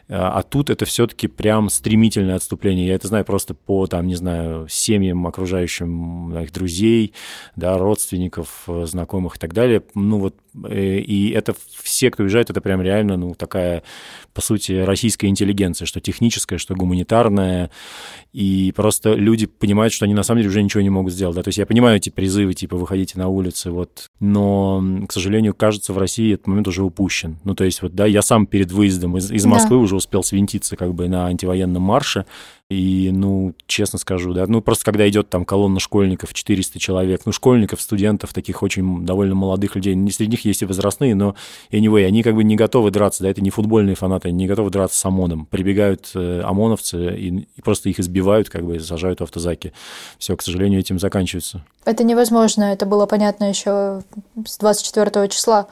а, 0.10 0.40
а 0.40 0.42
тут 0.42 0.72
это 0.72 0.86
все-таки 0.86 1.28
прям 1.28 1.70
стремительное 1.70 2.38
отступление. 2.38 2.88
Я 2.88 2.96
это 2.96 3.08
знаю 3.08 3.26
просто 3.26 3.54
по, 3.54 3.86
там, 3.86 4.08
не 4.08 4.16
знаю, 4.16 4.66
семьям, 4.68 5.28
окружающим 5.28 5.90
моих 5.90 6.52
друзей, 6.52 7.14
да, 7.60 7.78
родственников, 7.78 8.64
э, 8.68 8.86
знакомых 8.86 9.36
и 9.36 9.40
так 9.40 9.54
далее. 9.54 9.84
Ну 9.94 10.20
вот, 10.20 10.36
э, 10.68 11.00
и 11.00 11.30
это 11.32 11.54
все, 11.84 12.10
кто 12.10 12.24
уезжает, 12.24 12.50
это 12.50 12.62
прям 12.62 12.82
реально, 12.82 13.18
ну, 13.18 13.36
такая, 13.36 13.84
по 14.34 14.42
сути, 14.42 14.72
российская 14.72 15.28
интеллигенция, 15.28 15.86
что 15.86 16.00
техническая, 16.02 16.58
что 16.58 16.76
гуманитарная, 16.76 17.70
и 18.34 18.74
просто 18.76 19.14
люди 19.14 19.46
понимают, 19.46 19.94
что 19.94 20.06
они 20.06 20.14
на 20.14 20.24
самом 20.24 20.40
деле 20.40 20.50
уже 20.50 20.64
ничего 20.64 20.82
не 20.82 20.90
могут 20.90 21.14
сделать, 21.14 21.36
да, 21.36 21.44
то 21.44 21.50
есть 21.50 21.58
я 21.58 21.66
понимаю 21.66 21.98
эти 21.98 22.10
призывы, 22.10 22.54
типа, 22.54 22.78
выходите 22.78 23.20
на 23.20 23.28
улицы, 23.28 23.72
вот, 23.72 24.08
но, 24.20 24.84
к 25.08 25.12
сожалению, 25.12 25.54
кажется, 25.54 25.94
в 25.94 25.98
России 25.98 26.34
этот 26.34 26.48
момент 26.48 26.68
уже 26.68 26.84
упущен. 26.84 27.38
Ну, 27.44 27.56
то 27.56 27.64
есть 27.64 27.82
вот, 27.82 27.94
да, 27.94 28.06
я 28.06 28.22
сам 28.22 28.46
перед 28.46 28.72
выездом 28.72 29.18
из, 29.18 29.32
из 29.32 29.46
Москвы 29.46 29.78
да. 29.78 29.84
уже 29.84 29.96
успел 29.96 30.24
свинтиться 30.24 30.76
как 30.76 30.94
бы 30.94 31.08
на 31.08 31.28
антивоенном 31.28 31.82
марше, 31.82 32.26
и, 32.70 33.10
ну, 33.12 33.56
честно 33.66 33.98
скажу, 33.98 34.32
да, 34.34 34.46
ну, 34.46 34.62
просто 34.62 34.86
когда 34.86 35.10
идет 35.10 35.28
там 35.30 35.44
колонна 35.44 35.80
школьников, 35.80 36.36
400 36.36 36.78
человек, 36.78 37.22
ну, 37.26 37.32
школьников, 37.32 37.82
студентов, 37.82 38.32
таких 38.32 38.62
очень 38.62 39.06
довольно 39.08 39.34
молодых 39.34 39.76
людей, 39.76 39.96
не 39.96 40.12
среди 40.12 40.32
них 40.32 40.46
есть 40.46 40.62
и 40.62 40.66
возрастные, 40.66 41.16
но, 41.16 41.36
anyway, 41.72 42.06
они 42.06 42.22
как 42.22 42.36
бы 42.36 42.44
не 42.44 42.56
готовы 42.56 42.92
драться, 42.92 43.24
да, 43.24 43.30
это 43.32 43.42
не 43.42 43.50
футбольные 43.50 43.96
фанаты, 43.96 44.28
они 44.28 44.38
не 44.38 44.48
готовы 44.48 44.70
драться 44.70 45.00
с 45.00 45.06
ОМОНом. 45.06 45.48
Прибегают 45.48 46.12
э, 46.14 46.42
ОМОНовцы 46.42 47.18
и, 47.18 47.48
и 47.56 47.62
просто 47.62 47.90
их 47.90 48.00
избивают, 48.00 48.50
как 48.50 48.64
бы, 48.64 48.80
сажают 48.80 49.20
в 49.20 49.24
автозаки. 49.24 49.74
Все, 50.20 50.38
к 50.38 50.44
сожалению, 50.44 50.80
этим 50.80 51.00
заканчивается. 51.00 51.64
Это 51.86 52.04
невозможно, 52.04 52.66
это 52.66 52.86
было 52.86 53.08
понятно 53.08 53.46
еще 53.46 54.04
с 54.46 54.60
24 54.60 55.28
числа 55.30 55.68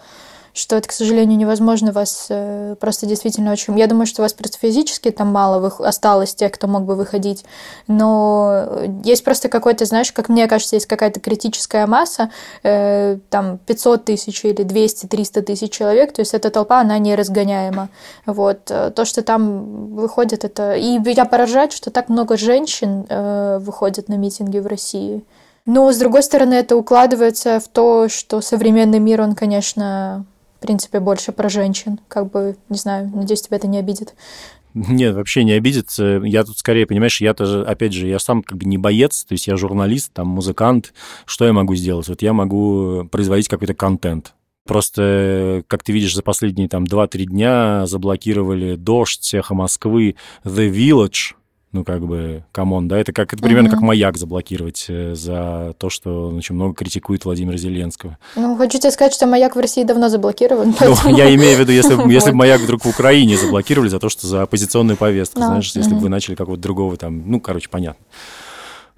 что 0.58 0.76
это, 0.76 0.88
к 0.88 0.92
сожалению, 0.92 1.38
невозможно. 1.38 1.92
Вас 1.92 2.28
э, 2.30 2.76
просто 2.80 3.06
действительно 3.06 3.52
очень... 3.52 3.78
Я 3.78 3.88
думаю, 3.88 4.08
что 4.08 4.22
вас 4.22 4.34
просто 4.34 4.58
физически 4.58 5.12
там 5.12 5.28
мало 5.28 5.68
осталось 5.80 6.34
тех, 6.34 6.52
кто 6.52 6.68
мог 6.68 6.84
бы 6.84 6.96
выходить, 6.96 7.46
но 7.88 8.68
есть 9.04 9.24
просто 9.24 9.50
какой-то, 9.50 9.86
знаешь, 9.86 10.12
как 10.12 10.30
мне 10.30 10.48
кажется, 10.48 10.76
есть 10.76 10.88
какая-то 10.88 11.20
критическая 11.20 11.86
масса, 11.86 12.32
э, 12.64 13.18
там 13.30 13.60
500 13.60 14.06
тысяч 14.06 14.44
или 14.46 14.66
200-300 14.66 15.42
тысяч 15.42 15.72
человек, 15.72 16.14
то 16.14 16.22
есть 16.22 16.34
эта 16.34 16.50
толпа, 16.50 16.82
она 16.82 16.98
неразгоняема. 16.98 17.90
Вот. 18.26 18.66
То, 18.66 19.06
что 19.06 19.22
там 19.22 19.96
выходит, 19.96 20.44
это... 20.44 20.76
И 20.76 20.98
меня 20.98 21.26
поражает, 21.26 21.72
что 21.72 21.92
так 21.92 22.10
много 22.10 22.38
женщин 22.38 23.06
э, 23.08 23.60
выходят 23.60 24.10
на 24.10 24.16
митинги 24.16 24.60
в 24.60 24.68
России. 24.68 25.24
Но, 25.68 25.92
с 25.92 25.98
другой 25.98 26.24
стороны, 26.24 26.54
это 26.54 26.78
укладывается 26.78 27.60
в 27.60 27.68
то, 27.68 28.08
что 28.08 28.40
современный 28.40 29.00
мир, 29.00 29.22
он, 29.22 29.36
конечно, 29.36 30.26
в 30.58 30.60
принципе, 30.60 31.00
больше 31.00 31.32
про 31.32 31.50
женщин. 31.50 32.00
Как 32.08 32.32
бы, 32.32 32.58
не 32.70 32.78
знаю, 32.78 33.12
надеюсь, 33.14 33.42
тебя 33.42 33.58
это 33.58 33.68
не 33.68 33.78
обидит. 33.78 34.16
Нет, 34.74 35.16
вообще 35.16 35.44
не 35.44 35.54
обидит. 35.54 35.90
Я 35.98 36.44
тут 36.44 36.58
скорее, 36.58 36.86
понимаешь, 36.86 37.22
я 37.22 37.34
тоже, 37.34 37.64
опять 37.64 37.94
же, 37.94 38.08
я 38.08 38.20
сам 38.20 38.44
как 38.44 38.58
бы 38.58 38.66
не 38.66 38.78
боец, 38.78 39.24
то 39.24 39.34
есть 39.34 39.48
я 39.48 39.56
журналист, 39.58 40.14
там, 40.14 40.28
музыкант. 40.28 40.94
Что 41.26 41.46
я 41.46 41.54
могу 41.54 41.76
сделать? 41.76 42.08
Вот 42.10 42.22
я 42.22 42.34
могу 42.34 43.08
производить 43.12 43.48
какой-то 43.48 43.74
контент. 43.74 44.34
Просто, 44.66 45.64
как 45.68 45.82
ты 45.84 45.94
видишь, 45.94 46.14
за 46.14 46.22
последние 46.22 46.68
там 46.68 46.84
2-3 46.84 47.24
дня 47.24 47.86
заблокировали 47.88 48.76
«Дождь», 48.76 49.34
«Эхо 49.34 49.56
Москвы», 49.56 50.16
«The 50.44 50.70
Village», 50.70 51.37
ну, 51.78 51.84
как 51.84 52.02
бы, 52.06 52.44
come 52.52 52.72
on, 52.72 52.88
да, 52.88 52.98
это 52.98 53.14
как 53.14 53.34
это 53.34 53.44
примерно 53.44 53.68
uh-huh. 53.68 53.72
как 53.72 53.82
маяк 53.82 54.18
заблокировать 54.18 54.86
э, 54.88 55.14
за 55.14 55.76
то, 55.78 55.92
что 55.92 56.30
очень 56.30 56.56
много 56.56 56.74
критикует 56.74 57.24
Владимира 57.24 57.56
Зеленского. 57.56 58.18
Ну, 58.36 58.58
хочу 58.58 58.80
тебе 58.80 58.90
сказать, 58.90 59.14
что 59.14 59.28
маяк 59.28 59.56
в 59.56 59.60
России 59.60 59.84
давно 59.84 60.10
заблокирован. 60.10 60.74
Поэтому... 60.74 61.12
Ну, 61.12 61.18
я 61.18 61.34
имею 61.36 61.56
в 61.56 61.60
виду, 61.60 61.72
если, 61.72 62.10
если 62.12 62.32
бы 62.32 62.38
маяк 62.38 62.62
вдруг 62.62 62.84
в 62.84 62.90
Украине 62.90 63.38
заблокировали 63.38 63.90
за 63.90 64.00
то, 64.00 64.10
что 64.10 64.26
за 64.26 64.42
оппозиционную 64.42 64.98
повестку, 64.98 65.40
no. 65.40 65.46
знаешь, 65.46 65.72
если 65.76 65.94
бы 65.94 66.00
вы 66.00 66.10
начали 66.10 66.34
какого-то 66.34 66.64
другого 66.64 66.98
там, 66.98 67.30
ну, 67.30 67.40
короче, 67.40 67.70
понятно. 67.70 68.04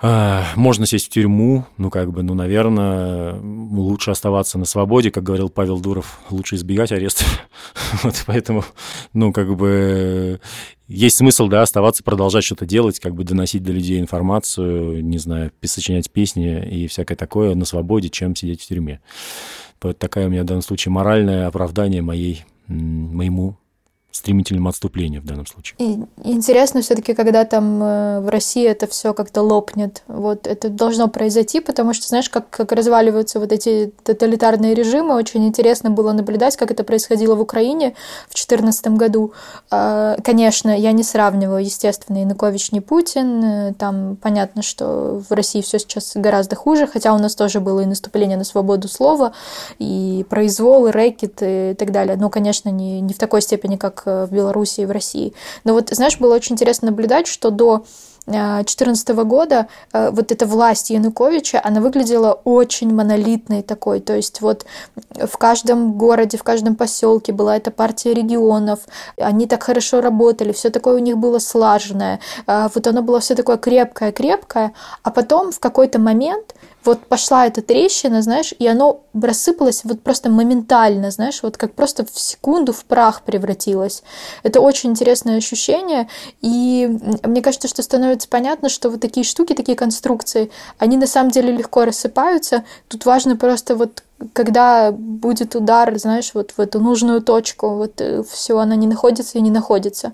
А, 0.01 0.45
можно 0.55 0.85
сесть 0.85 1.07
в 1.07 1.09
тюрьму, 1.09 1.65
ну, 1.77 1.89
как 1.89 2.11
бы, 2.11 2.23
ну, 2.23 2.33
наверное, 2.33 3.33
лучше 3.33 4.11
оставаться 4.11 4.57
на 4.57 4.63
свободе, 4.63 5.11
как 5.11 5.23
говорил 5.23 5.49
Павел 5.49 5.79
Дуров, 5.81 6.21
лучше 6.29 6.55
избегать 6.55 6.93
ареста. 6.93 7.25
вот, 8.03 8.23
поэтому, 8.25 8.63
ну, 9.13 9.33
как 9.33 9.53
бы, 9.57 10.39
есть 10.87 11.17
смысл, 11.17 11.49
да, 11.49 11.63
оставаться, 11.63 12.01
продолжать 12.01 12.45
что-то 12.45 12.65
делать, 12.65 12.99
как 12.99 13.13
бы 13.13 13.25
доносить 13.25 13.61
до 13.61 13.73
людей 13.73 13.99
информацию, 13.99 15.03
не 15.03 15.17
знаю, 15.17 15.51
сочинять 15.65 16.09
песни 16.09 16.65
и 16.65 16.87
всякое 16.87 17.15
такое 17.15 17.53
на 17.53 17.65
свободе, 17.65 18.09
чем 18.09 18.35
сидеть 18.35 18.61
в 18.61 18.67
тюрьме. 18.67 19.01
Вот 19.81 19.99
такая 19.99 20.27
у 20.27 20.29
меня 20.29 20.43
в 20.43 20.45
данном 20.45 20.61
случае 20.61 20.93
моральное 20.93 21.47
оправдание 21.47 22.01
моей, 22.01 22.45
моему 22.67 23.57
стремительным 24.11 24.67
отступлением 24.67 25.21
в 25.21 25.25
данном 25.25 25.45
случае. 25.45 25.75
И 25.77 25.99
интересно 26.23 26.81
все-таки, 26.81 27.13
когда 27.13 27.45
там 27.45 27.81
э, 27.81 28.19
в 28.21 28.29
России 28.29 28.65
это 28.65 28.87
все 28.87 29.13
как-то 29.13 29.43
лопнет. 29.43 30.03
Вот 30.07 30.47
это 30.47 30.69
должно 30.69 31.07
произойти, 31.07 31.59
потому 31.59 31.93
что, 31.93 32.07
знаешь, 32.07 32.29
как, 32.29 32.49
как 32.49 32.71
разваливаются 32.71 33.39
вот 33.39 33.51
эти 33.51 33.93
тоталитарные 34.03 34.73
режимы. 34.73 35.15
Очень 35.15 35.47
интересно 35.47 35.91
было 35.91 36.11
наблюдать, 36.11 36.57
как 36.57 36.71
это 36.71 36.83
происходило 36.83 37.35
в 37.35 37.41
Украине 37.41 37.95
в 38.25 38.33
2014 38.33 38.87
году. 38.87 39.33
А, 39.69 40.17
конечно, 40.23 40.75
я 40.75 40.91
не 40.91 41.03
сравниваю, 41.03 41.63
естественно, 41.63 42.17
Янукович 42.17 42.71
не 42.71 42.81
Путин. 42.81 43.43
Э, 43.43 43.73
там 43.77 44.15
понятно, 44.15 44.63
что 44.63 45.21
в 45.29 45.31
России 45.33 45.61
все 45.61 45.77
сейчас 45.77 46.13
гораздо 46.15 46.55
хуже, 46.55 46.87
хотя 46.87 47.13
у 47.13 47.19
нас 47.19 47.35
тоже 47.35 47.59
было 47.59 47.81
и 47.81 47.85
наступление 47.85 48.37
на 48.37 48.43
свободу 48.43 48.87
слова, 48.87 49.33
и 49.77 50.25
произвол, 50.29 50.87
и 50.87 50.91
рэкет, 50.91 51.37
и 51.41 51.75
так 51.77 51.91
далее. 51.91 52.15
Но, 52.17 52.31
конечно, 52.31 52.69
не, 52.69 53.01
не 53.01 53.13
в 53.13 53.19
такой 53.19 53.43
степени, 53.43 53.77
как 53.77 53.98
Э, 54.05 54.25
в 54.25 54.31
Беларуси 54.31 54.81
и 54.81 54.85
в 54.85 54.91
России. 54.91 55.33
Но 55.63 55.73
вот, 55.73 55.89
знаешь, 55.89 56.17
было 56.19 56.35
очень 56.35 56.53
интересно 56.53 56.87
наблюдать, 56.87 57.27
что 57.27 57.49
до 57.49 57.85
2014 58.29 59.09
года 59.25 59.67
э, 59.91 60.11
вот 60.11 60.31
эта 60.31 60.45
власть 60.45 60.91
Януковича, 60.91 61.59
она 61.63 61.81
выглядела 61.81 62.33
очень 62.43 62.93
монолитной 62.93 63.63
такой, 63.63 63.99
то 64.01 64.15
есть 64.15 64.41
вот 64.41 64.65
в 65.15 65.37
каждом 65.37 65.93
городе, 65.93 66.37
в 66.37 66.43
каждом 66.43 66.75
поселке 66.75 67.33
была 67.33 67.57
эта 67.57 67.71
партия 67.71 68.13
регионов, 68.13 68.81
они 69.17 69.47
так 69.47 69.63
хорошо 69.63 70.01
работали, 70.01 70.51
все 70.51 70.69
такое 70.69 70.95
у 70.95 70.99
них 70.99 71.17
было 71.17 71.39
слаженное, 71.39 72.19
э, 72.45 72.67
вот 72.73 72.85
оно 72.85 73.01
было 73.01 73.19
все 73.19 73.33
такое 73.33 73.57
крепкое-крепкое, 73.57 74.73
а 75.01 75.11
потом 75.11 75.51
в 75.51 75.59
какой-то 75.59 75.99
момент 75.99 76.55
вот 76.85 77.05
пошла 77.07 77.45
эта 77.45 77.61
трещина, 77.61 78.21
знаешь, 78.21 78.53
и 78.57 78.67
оно 78.67 79.01
рассыпалось 79.13 79.81
вот 79.83 80.01
просто 80.01 80.29
моментально, 80.29 81.11
знаешь, 81.11 81.43
вот 81.43 81.57
как 81.57 81.73
просто 81.73 82.05
в 82.05 82.19
секунду 82.19 82.73
в 82.73 82.85
прах 82.85 83.23
превратилось. 83.23 84.03
Это 84.43 84.61
очень 84.61 84.91
интересное 84.91 85.37
ощущение, 85.37 86.07
и 86.41 86.89
мне 87.23 87.41
кажется, 87.41 87.67
что 87.67 87.83
становится 87.83 88.27
понятно, 88.29 88.69
что 88.69 88.89
вот 88.89 89.01
такие 89.01 89.23
штуки, 89.23 89.53
такие 89.53 89.75
конструкции, 89.75 90.51
они 90.77 90.97
на 90.97 91.07
самом 91.07 91.31
деле 91.31 91.51
легко 91.51 91.85
рассыпаются. 91.85 92.63
Тут 92.87 93.05
важно 93.05 93.35
просто 93.35 93.75
вот 93.75 94.03
когда 94.33 94.91
будет 94.91 95.55
удар, 95.55 95.97
знаешь, 95.97 96.31
вот 96.33 96.51
в 96.51 96.59
эту 96.59 96.79
нужную 96.79 97.21
точку, 97.21 97.75
вот 97.75 98.01
э, 98.01 98.23
все, 98.29 98.57
она 98.57 98.75
не 98.75 98.85
находится 98.87 99.37
и 99.37 99.41
не 99.41 99.51
находится. 99.51 100.13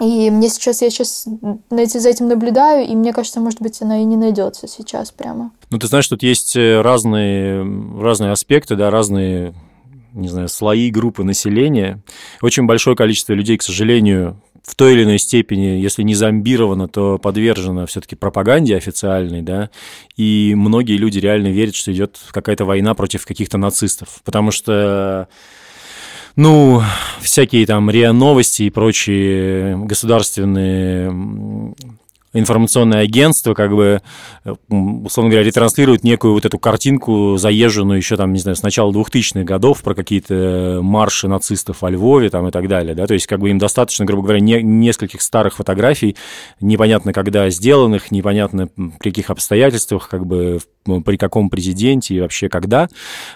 И 0.00 0.30
мне 0.30 0.48
сейчас, 0.48 0.82
я 0.82 0.90
сейчас 0.90 1.26
за 1.70 2.08
этим 2.08 2.28
наблюдаю, 2.28 2.86
и 2.86 2.94
мне 2.94 3.12
кажется, 3.12 3.40
может 3.40 3.60
быть, 3.60 3.82
она 3.82 4.00
и 4.00 4.04
не 4.04 4.16
найдется 4.16 4.68
сейчас 4.68 5.10
прямо. 5.10 5.50
Ну, 5.70 5.78
ты 5.78 5.86
знаешь, 5.88 6.06
тут 6.06 6.22
есть 6.22 6.54
э, 6.56 6.80
разные, 6.80 7.64
разные 8.00 8.30
аспекты, 8.30 8.76
да, 8.76 8.90
разные, 8.90 9.54
не 10.12 10.28
знаю, 10.28 10.48
слои 10.48 10.90
группы 10.90 11.24
населения. 11.24 12.00
Очень 12.42 12.66
большое 12.66 12.94
количество 12.94 13.32
людей, 13.32 13.56
к 13.56 13.62
сожалению, 13.62 14.40
в 14.68 14.74
той 14.74 14.92
или 14.92 15.04
иной 15.04 15.18
степени, 15.18 15.80
если 15.80 16.02
не 16.02 16.14
зомбировано, 16.14 16.88
то 16.88 17.18
подвержено 17.18 17.86
все-таки 17.86 18.16
пропаганде 18.16 18.76
официальной, 18.76 19.40
да, 19.40 19.70
и 20.16 20.54
многие 20.54 20.96
люди 20.96 21.18
реально 21.18 21.48
верят, 21.48 21.74
что 21.74 21.92
идет 21.92 22.18
какая-то 22.30 22.66
война 22.66 22.94
против 22.94 23.24
каких-то 23.24 23.56
нацистов, 23.56 24.20
потому 24.24 24.50
что 24.50 25.28
ну, 26.38 26.80
всякие 27.20 27.66
там 27.66 27.90
РИА 27.90 28.12
Новости 28.12 28.62
и 28.62 28.70
прочие 28.70 29.76
государственные 29.76 31.74
информационное 32.32 33.00
агентство, 33.00 33.54
как 33.54 33.74
бы, 33.74 34.02
условно 34.68 35.30
говоря, 35.30 35.44
ретранслирует 35.44 36.04
некую 36.04 36.34
вот 36.34 36.44
эту 36.44 36.58
картинку 36.60 37.36
заезженную 37.38 37.96
еще 37.96 38.16
там, 38.16 38.32
не 38.32 38.38
знаю, 38.38 38.54
с 38.54 38.62
начала 38.62 38.92
2000-х 38.92 39.42
годов 39.42 39.82
про 39.82 39.94
какие-то 39.94 40.78
марши 40.80 41.26
нацистов 41.26 41.82
во 41.82 41.90
Львове 41.90 42.30
там 42.30 42.46
и 42.46 42.50
так 42.52 42.68
далее, 42.68 42.94
да, 42.94 43.06
то 43.06 43.14
есть 43.14 43.26
как 43.26 43.40
бы 43.40 43.50
им 43.50 43.58
достаточно, 43.58 44.04
грубо 44.04 44.22
говоря, 44.22 44.40
не, 44.40 44.62
нескольких 44.62 45.22
старых 45.22 45.56
фотографий, 45.56 46.16
непонятно 46.60 47.12
когда 47.12 47.50
сделанных, 47.50 48.12
непонятно 48.12 48.68
при 49.00 49.10
каких 49.10 49.30
обстоятельствах, 49.30 50.08
как 50.08 50.24
бы 50.24 50.60
при 51.04 51.16
каком 51.16 51.50
президенте 51.50 52.14
и 52.14 52.20
вообще 52.20 52.48
когда, 52.48 52.88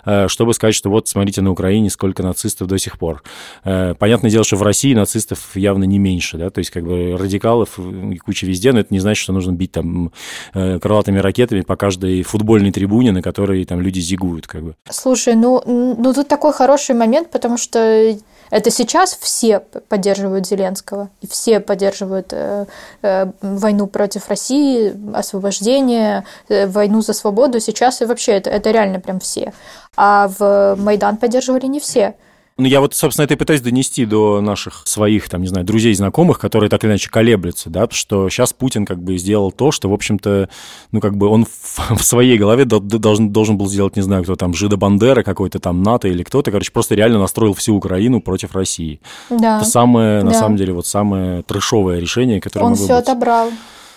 э, 0.05 0.29
чтобы 0.29 0.55
сказать, 0.55 0.75
что 0.75 0.91
вот 0.91 1.09
смотрите 1.09 1.43
на 1.43 1.51
Украине 1.51 1.91
сколько 1.91 2.23
нацистов 2.23 2.69
до 2.69 2.79
сих 2.79 2.99
пор. 2.99 3.23
Э, 3.65 3.95
понятное 3.99 4.31
дело, 4.31 4.45
что 4.45 4.57
в 4.57 4.62
России 4.62 4.95
нацистов 4.95 5.55
явно 5.55 5.85
не 5.85 5.99
меньше, 5.99 6.38
да, 6.38 6.51
то 6.51 6.59
есть 6.59 6.71
как 6.71 6.85
бы 6.85 7.17
радикалов 7.19 7.79
куча 8.25 8.47
везде, 8.47 8.73
но 8.73 8.81
это 8.81 8.93
не 8.93 9.01
значит, 9.01 9.23
что 9.23 9.33
нужно 9.33 9.53
бить 9.53 9.73
там 9.73 10.12
э, 10.55 10.79
крылатыми 10.79 11.19
ракетами 11.19 11.61
по 11.61 11.77
каждой 11.77 12.23
футбольной 12.23 12.73
трибуне, 12.73 13.12
на 13.12 13.23
которой 13.23 13.65
там 13.65 13.81
люди 13.81 14.01
зигуют, 14.01 14.47
как 14.47 14.62
бы. 14.62 14.77
Слушай, 14.91 15.35
ну, 15.35 15.62
ну 15.67 16.12
тут 16.15 16.29
такой 16.29 16.53
хороший 16.53 16.95
момент, 16.95 17.31
потому 17.31 17.59
что 17.59 18.17
это 18.53 18.71
сейчас 18.71 19.17
все 19.19 19.61
поддерживают 19.88 20.47
Зеленского, 20.47 21.09
и 21.23 21.27
все 21.27 21.59
поддерживают 21.59 22.35
э, 22.35 22.67
э, 23.01 23.27
войну 23.41 23.87
против 23.87 24.29
России, 24.29 24.95
освобождение, 25.15 26.27
э, 26.51 26.67
войну 26.67 27.01
за 27.01 27.15
свободу. 27.15 27.61
Сейчас 27.61 28.03
и 28.03 28.05
вообще 28.05 28.33
это, 28.33 28.51
это 28.51 28.71
реально 28.71 29.01
прям 29.01 29.21
все. 29.21 29.55
А 29.97 30.29
в 30.29 30.77
Майдан 30.77 31.17
поддерживали 31.17 31.65
не 31.65 31.81
все. 31.81 32.15
Ну, 32.59 32.67
я 32.67 32.81
вот, 32.81 32.95
собственно, 32.95 33.25
это 33.25 33.35
и 33.35 33.37
пытаюсь 33.37 33.62
донести 33.62 34.05
до 34.05 34.41
наших 34.43 34.83
своих, 34.87 35.29
там, 35.29 35.41
не 35.41 35.49
знаю, 35.49 35.65
друзей, 35.65 35.95
знакомых, 35.95 36.38
которые 36.38 36.69
так 36.69 36.85
или 36.85 36.91
иначе 36.91 37.09
колеблются, 37.09 37.71
да, 37.71 37.88
что 37.91 38.29
сейчас 38.29 38.53
Путин 38.53 38.85
как 38.85 39.03
бы 39.03 39.17
сделал 39.17 39.51
то, 39.51 39.73
что, 39.73 39.88
в 39.88 39.95
общем-то, 39.95 40.51
ну, 40.93 41.01
как 41.01 41.17
бы 41.17 41.29
он 41.29 41.47
в, 41.47 41.79
в 41.97 42.03
своей 42.03 42.37
голове 42.37 42.65
должен, 42.67 43.31
должен 43.31 43.57
был 43.57 43.69
сделать, 43.69 43.97
не 43.97 44.03
знаю, 44.03 44.23
кто 44.23 44.37
там, 44.37 44.53
Жида 44.53 44.77
Бандера 44.77 45.23
какой-то 45.23 45.61
там, 45.61 45.83
НАТО 45.83 46.09
или 46.09 46.23
кто-то, 46.23 46.51
короче, 46.51 46.73
просто 46.73 46.95
реально 46.95 47.19
настроил 47.19 47.55
всю 47.55 47.75
Украину 47.75 48.21
против 48.21 48.55
России. 48.55 49.01
Да. 49.31 49.59
Это 49.59 49.67
самое, 49.67 50.21
да. 50.21 50.27
на 50.27 50.35
самом 50.35 50.57
деле, 50.57 50.75
вот 50.75 50.87
самое 50.87 51.43
трешовое 51.43 52.01
решение, 52.01 52.41
которое 52.41 52.67
Он 52.67 52.71
могло 52.73 52.85
все 52.85 52.97
быть. 52.97 53.09
отобрал. 53.09 53.51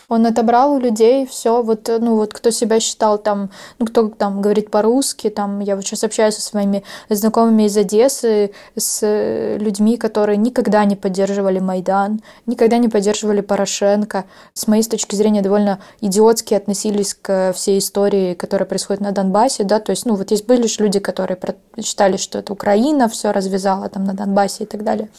Он 0.07 0.25
отобрал 0.25 0.73
у 0.73 0.79
людей 0.79 1.25
все, 1.25 1.61
вот, 1.61 1.89
ну, 1.99 2.15
вот 2.15 2.33
кто 2.33 2.51
себя 2.51 2.79
считал 2.79 3.17
там, 3.17 3.49
ну, 3.79 3.85
кто 3.85 4.09
там 4.09 4.41
говорит 4.41 4.69
по-русски, 4.69 5.29
там, 5.29 5.59
я 5.59 5.75
вот 5.75 5.85
сейчас 5.85 6.03
общаюсь 6.03 6.35
со 6.35 6.41
своими 6.41 6.83
знакомыми 7.09 7.63
из 7.63 7.75
Одессы, 7.75 8.51
с 8.75 9.57
людьми, 9.57 9.97
которые 9.97 10.37
никогда 10.37 10.85
не 10.85 10.95
поддерживали 10.95 11.59
Майдан, 11.59 12.21
никогда 12.45 12.77
не 12.77 12.89
поддерживали 12.89 13.41
Порошенко. 13.41 14.25
С 14.53 14.67
моей 14.67 14.83
точки 14.83 15.15
зрения, 15.15 15.41
довольно 15.41 15.79
идиотски 16.01 16.53
относились 16.53 17.13
к 17.13 17.53
всей 17.53 17.79
истории, 17.79 18.33
которая 18.35 18.67
происходит 18.67 19.01
на 19.01 19.11
Донбассе, 19.11 19.63
да, 19.63 19.79
то 19.79 19.91
есть, 19.91 20.05
ну, 20.05 20.15
вот 20.15 20.31
есть 20.31 20.45
были 20.45 20.67
же 20.67 20.83
люди, 20.83 20.99
которые 20.99 21.37
считали, 21.81 22.17
что 22.17 22.39
это 22.39 22.53
Украина 22.53 23.09
все 23.09 23.31
развязала 23.31 23.89
там 23.89 24.03
на 24.03 24.13
Донбассе 24.13 24.63
и 24.63 24.67
так 24.67 24.83
далее. 24.83 25.09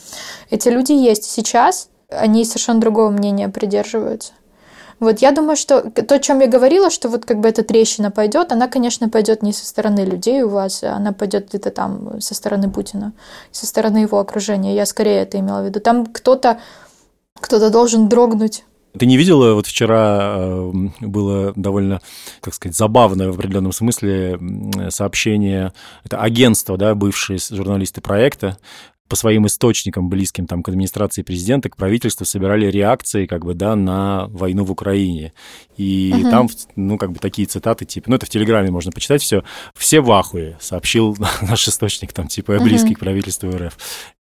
Эти 0.51 0.69
люди 0.69 0.93
есть 0.93 1.25
сейчас, 1.25 1.89
они 2.09 2.45
совершенно 2.45 2.81
другого 2.81 3.11
мнения 3.11 3.49
придерживаются. 3.49 4.33
Вот 4.99 5.19
я 5.19 5.33
думаю, 5.33 5.57
что 5.57 5.91
то, 5.91 6.15
о 6.15 6.19
чем 6.19 6.41
я 6.41 6.47
говорила, 6.47 6.91
что 6.91 7.09
вот 7.09 7.27
как 7.27 7.41
бы 7.41 7.49
эта 7.49 7.63
трещина 7.63 8.11
пойдет, 8.11 8.53
она, 8.53 8.67
конечно, 8.67 9.09
пойдет 9.11 9.43
не 9.43 9.53
со 9.53 9.67
стороны 9.67 10.01
людей 10.01 10.43
у 10.43 10.49
вас, 10.49 10.83
она 10.83 11.13
пойдет 11.13 11.49
где-то 11.49 11.71
там 11.71 12.21
со 12.21 12.35
стороны 12.35 12.71
Путина, 12.71 13.13
со 13.51 13.67
стороны 13.67 13.99
его 13.99 14.19
окружения. 14.19 14.75
Я 14.75 14.87
скорее 14.87 15.19
это 15.23 15.39
имела 15.39 15.63
в 15.63 15.67
виду. 15.67 15.81
Там 15.81 16.07
кто-то 16.07 16.59
кто-то 17.41 17.71
должен 17.71 18.09
дрогнуть. 18.09 18.65
Ты 18.99 19.05
не 19.05 19.19
видела, 19.19 19.55
вот 19.55 19.67
вчера 19.67 20.37
э, 20.39 20.73
было 21.01 21.53
довольно, 21.55 22.01
как 22.41 22.55
сказать, 22.55 22.75
забавное 22.75 23.31
в 23.31 23.35
определенном 23.35 23.73
смысле 23.73 24.41
сообщение, 24.89 25.73
это 26.05 26.19
агентство, 26.19 26.79
да, 26.79 26.95
бывшие 26.95 27.39
журналисты 27.39 28.01
проекта, 28.01 28.57
по 29.09 29.17
своим 29.17 29.47
источникам, 29.47 30.09
близким 30.09 30.47
там, 30.47 30.63
к 30.63 30.69
администрации 30.69 31.23
президента, 31.23 31.69
к 31.69 31.77
правительству, 31.77 32.25
собирали 32.25 32.67
реакции 32.67 33.27
как 33.27 33.45
бы, 33.45 33.55
да, 33.55 33.77
на 33.77 34.27
войну 34.29 34.65
в 34.65 34.73
Украине. 34.73 35.33
И 35.77 36.13
угу. 36.15 36.31
там, 36.31 36.49
ну, 36.75 36.99
как 36.99 37.13
бы 37.13 37.19
такие 37.19 37.47
цитаты, 37.47 37.85
типа, 37.85 38.11
ну, 38.11 38.17
это 38.17 38.27
в 38.27 38.29
Телеграме 38.31 38.71
можно 38.71 38.93
почитать 38.93 39.23
все. 39.23 39.45
Все 39.75 40.01
в 40.01 40.11
ахуе, 40.11 40.57
сообщил 40.61 41.17
наш 41.43 41.69
источник, 41.69 42.13
там, 42.13 42.29
типа, 42.29 42.59
близкий 42.59 42.91
угу. 42.91 42.97
к 42.97 43.01
правительству 43.01 43.51
РФ. 43.51 43.77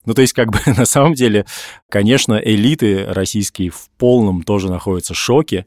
Ну, 0.05 0.13
то 0.13 0.21
есть, 0.21 0.33
как 0.33 0.51
бы, 0.51 0.59
на 0.77 0.85
самом 0.85 1.13
деле, 1.13 1.45
конечно, 1.89 2.35
элиты 2.43 3.05
российские 3.07 3.69
в 3.69 3.89
полном 3.97 4.43
тоже 4.43 4.69
находятся 4.69 5.13
в 5.13 5.17
шоке. 5.17 5.65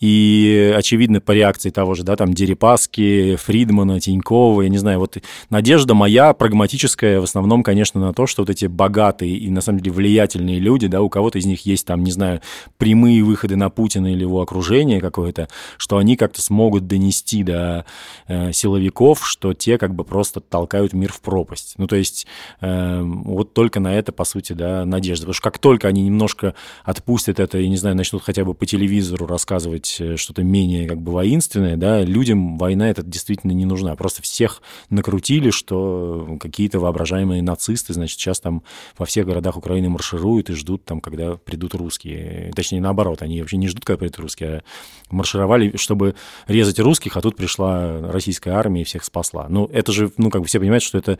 И, 0.00 0.72
очевидно, 0.76 1.20
по 1.20 1.32
реакции 1.32 1.70
того 1.70 1.94
же, 1.94 2.02
да, 2.02 2.16
там, 2.16 2.34
Дерипаски, 2.34 3.36
Фридмана, 3.36 4.00
Тинькова, 4.00 4.62
я 4.62 4.68
не 4.68 4.78
знаю, 4.78 4.98
вот 4.98 5.18
надежда 5.50 5.94
моя 5.94 6.32
прагматическая 6.32 7.20
в 7.20 7.24
основном, 7.24 7.62
конечно, 7.62 8.00
на 8.00 8.12
то, 8.12 8.26
что 8.26 8.42
вот 8.42 8.50
эти 8.50 8.66
богатые 8.66 9.36
и, 9.36 9.50
на 9.50 9.60
самом 9.60 9.80
деле, 9.80 9.92
влиятельные 9.92 10.58
люди, 10.58 10.86
да, 10.86 11.02
у 11.02 11.08
кого-то 11.08 11.38
из 11.38 11.46
них 11.46 11.66
есть, 11.66 11.86
там, 11.86 12.04
не 12.04 12.10
знаю, 12.10 12.40
прямые 12.76 13.22
выходы 13.22 13.56
на 13.56 13.70
Путина 13.70 14.12
или 14.12 14.20
его 14.20 14.40
окружение 14.40 15.00
какое-то, 15.00 15.48
что 15.76 15.98
они 15.98 16.16
как-то 16.16 16.42
смогут 16.42 16.86
донести 16.86 17.42
до 17.42 17.84
э, 18.26 18.52
силовиков, 18.52 19.26
что 19.26 19.54
те 19.54 19.78
как 19.78 19.94
бы 19.94 20.04
просто 20.04 20.40
толкают 20.40 20.92
мир 20.92 21.12
в 21.12 21.20
пропасть. 21.20 21.74
Ну, 21.78 21.86
то 21.86 21.96
есть, 21.96 22.26
э, 22.60 23.02
вот 23.02 23.54
только 23.54 23.77
только 23.78 23.80
на 23.80 23.94
это, 23.94 24.12
по 24.12 24.24
сути, 24.24 24.52
да, 24.52 24.84
надежда. 24.84 25.22
Потому 25.22 25.34
что 25.34 25.42
как 25.42 25.58
только 25.58 25.88
они 25.88 26.02
немножко 26.02 26.54
отпустят 26.84 27.40
это, 27.40 27.58
и, 27.58 27.68
не 27.68 27.76
знаю, 27.76 27.96
начнут 27.96 28.22
хотя 28.22 28.44
бы 28.44 28.54
по 28.54 28.66
телевизору 28.66 29.26
рассказывать 29.26 29.96
э, 30.00 30.16
что-то 30.16 30.42
менее 30.42 30.88
как 30.88 30.98
бы 30.98 31.12
воинственное, 31.12 31.76
да, 31.76 32.02
людям 32.02 32.58
война 32.58 32.90
это 32.90 33.02
действительно 33.02 33.52
не 33.52 33.64
нужна. 33.64 33.94
Просто 33.96 34.22
всех 34.22 34.62
накрутили, 34.90 35.50
что 35.50 36.36
какие-то 36.40 36.80
воображаемые 36.80 37.42
нацисты, 37.42 37.94
значит, 37.94 38.18
сейчас 38.18 38.40
там 38.40 38.62
во 38.98 39.06
всех 39.06 39.26
городах 39.26 39.56
Украины 39.56 39.88
маршируют 39.88 40.50
и 40.50 40.54
ждут 40.54 40.84
там, 40.84 41.00
когда 41.00 41.36
придут 41.36 41.74
русские. 41.74 42.50
Точнее, 42.54 42.80
наоборот, 42.80 43.22
они 43.22 43.40
вообще 43.40 43.56
не 43.56 43.68
ждут, 43.68 43.84
когда 43.84 43.98
придут 43.98 44.18
русские, 44.18 44.48
а 44.48 44.62
маршировали, 45.14 45.76
чтобы 45.76 46.14
резать 46.46 46.78
русских, 46.78 47.16
а 47.16 47.20
тут 47.20 47.36
пришла 47.36 48.00
российская 48.12 48.50
армия 48.52 48.82
и 48.82 48.84
всех 48.84 49.04
спасла. 49.04 49.46
Ну, 49.48 49.66
это 49.72 49.92
же, 49.92 50.10
ну, 50.16 50.30
как 50.30 50.42
бы 50.42 50.46
все 50.46 50.58
понимают, 50.58 50.82
что 50.82 50.98
это... 50.98 51.18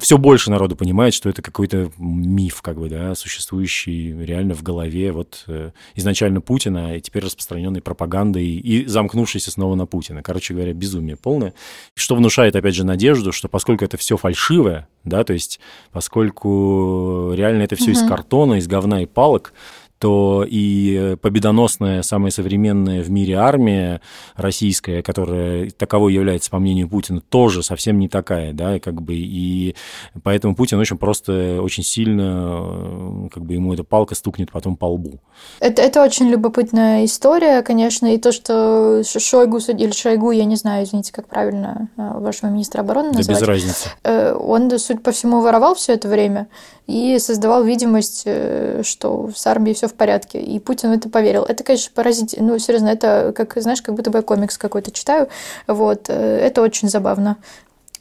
Все 0.00 0.18
больше 0.18 0.50
народу 0.50 0.76
понимает, 0.76 1.14
что 1.14 1.28
это 1.28 1.42
какой-то 1.42 1.89
миф, 1.98 2.62
как 2.62 2.78
бы, 2.78 2.88
да, 2.88 3.14
существующий 3.14 4.12
реально 4.12 4.54
в 4.54 4.62
голове 4.62 5.12
вот 5.12 5.44
э, 5.46 5.70
изначально 5.94 6.40
Путина, 6.40 6.96
и 6.96 7.00
теперь 7.00 7.24
распространенный 7.24 7.82
пропагандой 7.82 8.46
и 8.46 8.86
замкнувшийся 8.86 9.50
снова 9.50 9.74
на 9.74 9.86
Путина. 9.86 10.22
Короче 10.22 10.54
говоря, 10.54 10.72
безумие 10.72 11.16
полное. 11.16 11.54
Что 11.94 12.14
внушает, 12.14 12.56
опять 12.56 12.74
же, 12.74 12.84
надежду, 12.84 13.32
что 13.32 13.48
поскольку 13.48 13.84
это 13.84 13.96
все 13.96 14.16
фальшивое, 14.16 14.88
да, 15.04 15.24
то 15.24 15.32
есть 15.32 15.60
поскольку 15.92 17.32
реально 17.34 17.62
это 17.62 17.76
все 17.76 17.92
угу. 17.92 18.00
из 18.00 18.08
картона, 18.08 18.54
из 18.54 18.66
говна 18.66 19.02
и 19.02 19.06
палок, 19.06 19.52
то 20.00 20.46
и 20.48 21.16
победоносная, 21.20 22.00
самая 22.02 22.30
современная 22.30 23.02
в 23.02 23.10
мире 23.10 23.34
армия 23.34 24.00
российская, 24.34 25.02
которая 25.02 25.68
таковой 25.70 26.14
является, 26.14 26.50
по 26.50 26.58
мнению 26.58 26.88
Путина, 26.88 27.20
тоже 27.20 27.62
совсем 27.62 27.98
не 27.98 28.08
такая, 28.08 28.54
да, 28.54 28.80
как 28.80 29.02
бы, 29.02 29.14
и 29.14 29.76
поэтому 30.22 30.56
Путин 30.56 30.78
очень 30.78 30.96
просто, 30.96 31.60
очень 31.60 31.84
сильно, 31.84 33.28
как 33.30 33.44
бы 33.44 33.52
ему 33.52 33.74
эта 33.74 33.84
палка 33.84 34.14
стукнет 34.14 34.50
потом 34.50 34.74
по 34.76 34.86
лбу. 34.86 35.20
Это, 35.60 35.82
это 35.82 36.02
очень 36.02 36.30
любопытная 36.30 37.04
история, 37.04 37.60
конечно, 37.60 38.06
и 38.14 38.16
то, 38.16 38.32
что 38.32 39.02
Шойгу 39.04 39.58
или 39.58 39.92
Шойгу, 39.92 40.30
я 40.30 40.46
не 40.46 40.56
знаю, 40.56 40.84
извините, 40.84 41.12
как 41.12 41.28
правильно 41.28 41.90
э, 41.98 42.18
вашего 42.18 42.48
министра 42.48 42.80
обороны. 42.80 43.12
Да 43.12 43.18
без 43.18 43.42
разницы. 43.42 43.90
Э, 44.02 44.32
он, 44.32 44.70
судя 44.78 45.00
по 45.00 45.12
всему, 45.12 45.42
воровал 45.42 45.74
все 45.74 45.92
это 45.92 46.08
время 46.08 46.48
и 46.86 47.18
создавал 47.18 47.64
видимость, 47.64 48.22
э, 48.24 48.82
что 48.84 49.30
с 49.34 49.46
армией 49.46 49.74
все 49.74 49.89
в 49.90 49.94
порядке. 49.94 50.40
И 50.40 50.58
Путин 50.58 50.92
это 50.92 51.08
поверил. 51.08 51.42
Это, 51.42 51.64
конечно, 51.64 51.90
поразительно. 51.94 52.52
Ну, 52.52 52.58
серьезно, 52.58 52.88
это, 52.88 53.32
как, 53.36 53.54
знаешь, 53.56 53.82
как 53.82 53.94
будто 53.94 54.10
бы 54.10 54.18
я 54.18 54.22
комикс 54.22 54.56
какой-то 54.56 54.90
читаю. 54.90 55.28
Вот. 55.66 56.06
Э, 56.08 56.38
это 56.38 56.62
очень 56.62 56.88
забавно. 56.88 57.36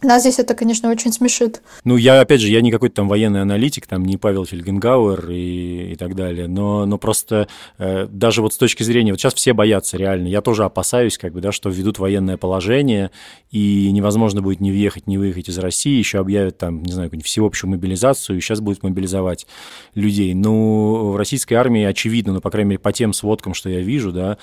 Нас 0.01 0.21
здесь 0.21 0.39
это, 0.39 0.55
конечно, 0.55 0.89
очень 0.89 1.11
смешит. 1.11 1.61
Ну, 1.83 1.97
я, 1.97 2.21
опять 2.21 2.39
же, 2.39 2.47
я 2.47 2.61
не 2.61 2.71
какой-то 2.71 2.95
там 2.95 3.09
военный 3.09 3.41
аналитик, 3.41 3.85
там 3.85 4.05
не 4.05 4.15
Павел 4.15 4.45
Фельгенгауэр 4.45 5.29
и, 5.29 5.91
и 5.91 5.95
так 5.97 6.15
далее, 6.15 6.47
но, 6.47 6.85
но 6.85 6.97
просто 6.97 7.49
э, 7.77 8.07
даже 8.09 8.41
вот 8.41 8.53
с 8.53 8.57
точки 8.57 8.83
зрения, 8.83 9.11
вот 9.11 9.19
сейчас 9.19 9.33
все 9.33 9.51
боятся 9.51 9.97
реально, 9.97 10.27
я 10.27 10.41
тоже 10.41 10.63
опасаюсь, 10.63 11.17
как 11.17 11.33
бы, 11.33 11.41
да, 11.41 11.51
что 11.51 11.69
введут 11.69 11.99
военное 11.99 12.37
положение, 12.37 13.11
и 13.51 13.91
невозможно 13.91 14.41
будет 14.41 14.61
ни 14.61 14.71
въехать, 14.71 15.05
ни 15.05 15.17
выехать 15.17 15.49
из 15.49 15.57
России, 15.57 15.97
еще 15.97 16.19
объявят 16.19 16.57
там, 16.57 16.81
не 16.81 16.93
знаю, 16.93 17.11
всеобщую 17.21 17.71
мобилизацию, 17.71 18.37
и 18.37 18.41
сейчас 18.41 18.61
будут 18.61 18.83
мобилизовать 18.83 19.47
людей. 19.95 20.33
Ну, 20.33 21.11
в 21.11 21.17
российской 21.17 21.55
армии 21.55 21.83
очевидно, 21.83 22.31
ну, 22.33 22.39
по 22.41 22.49
крайней 22.51 22.69
мере, 22.69 22.79
по 22.79 22.93
тем 22.93 23.11
сводкам, 23.11 23.53
что 23.53 23.69
я 23.69 23.81
вижу, 23.81 24.13
да, 24.13 24.37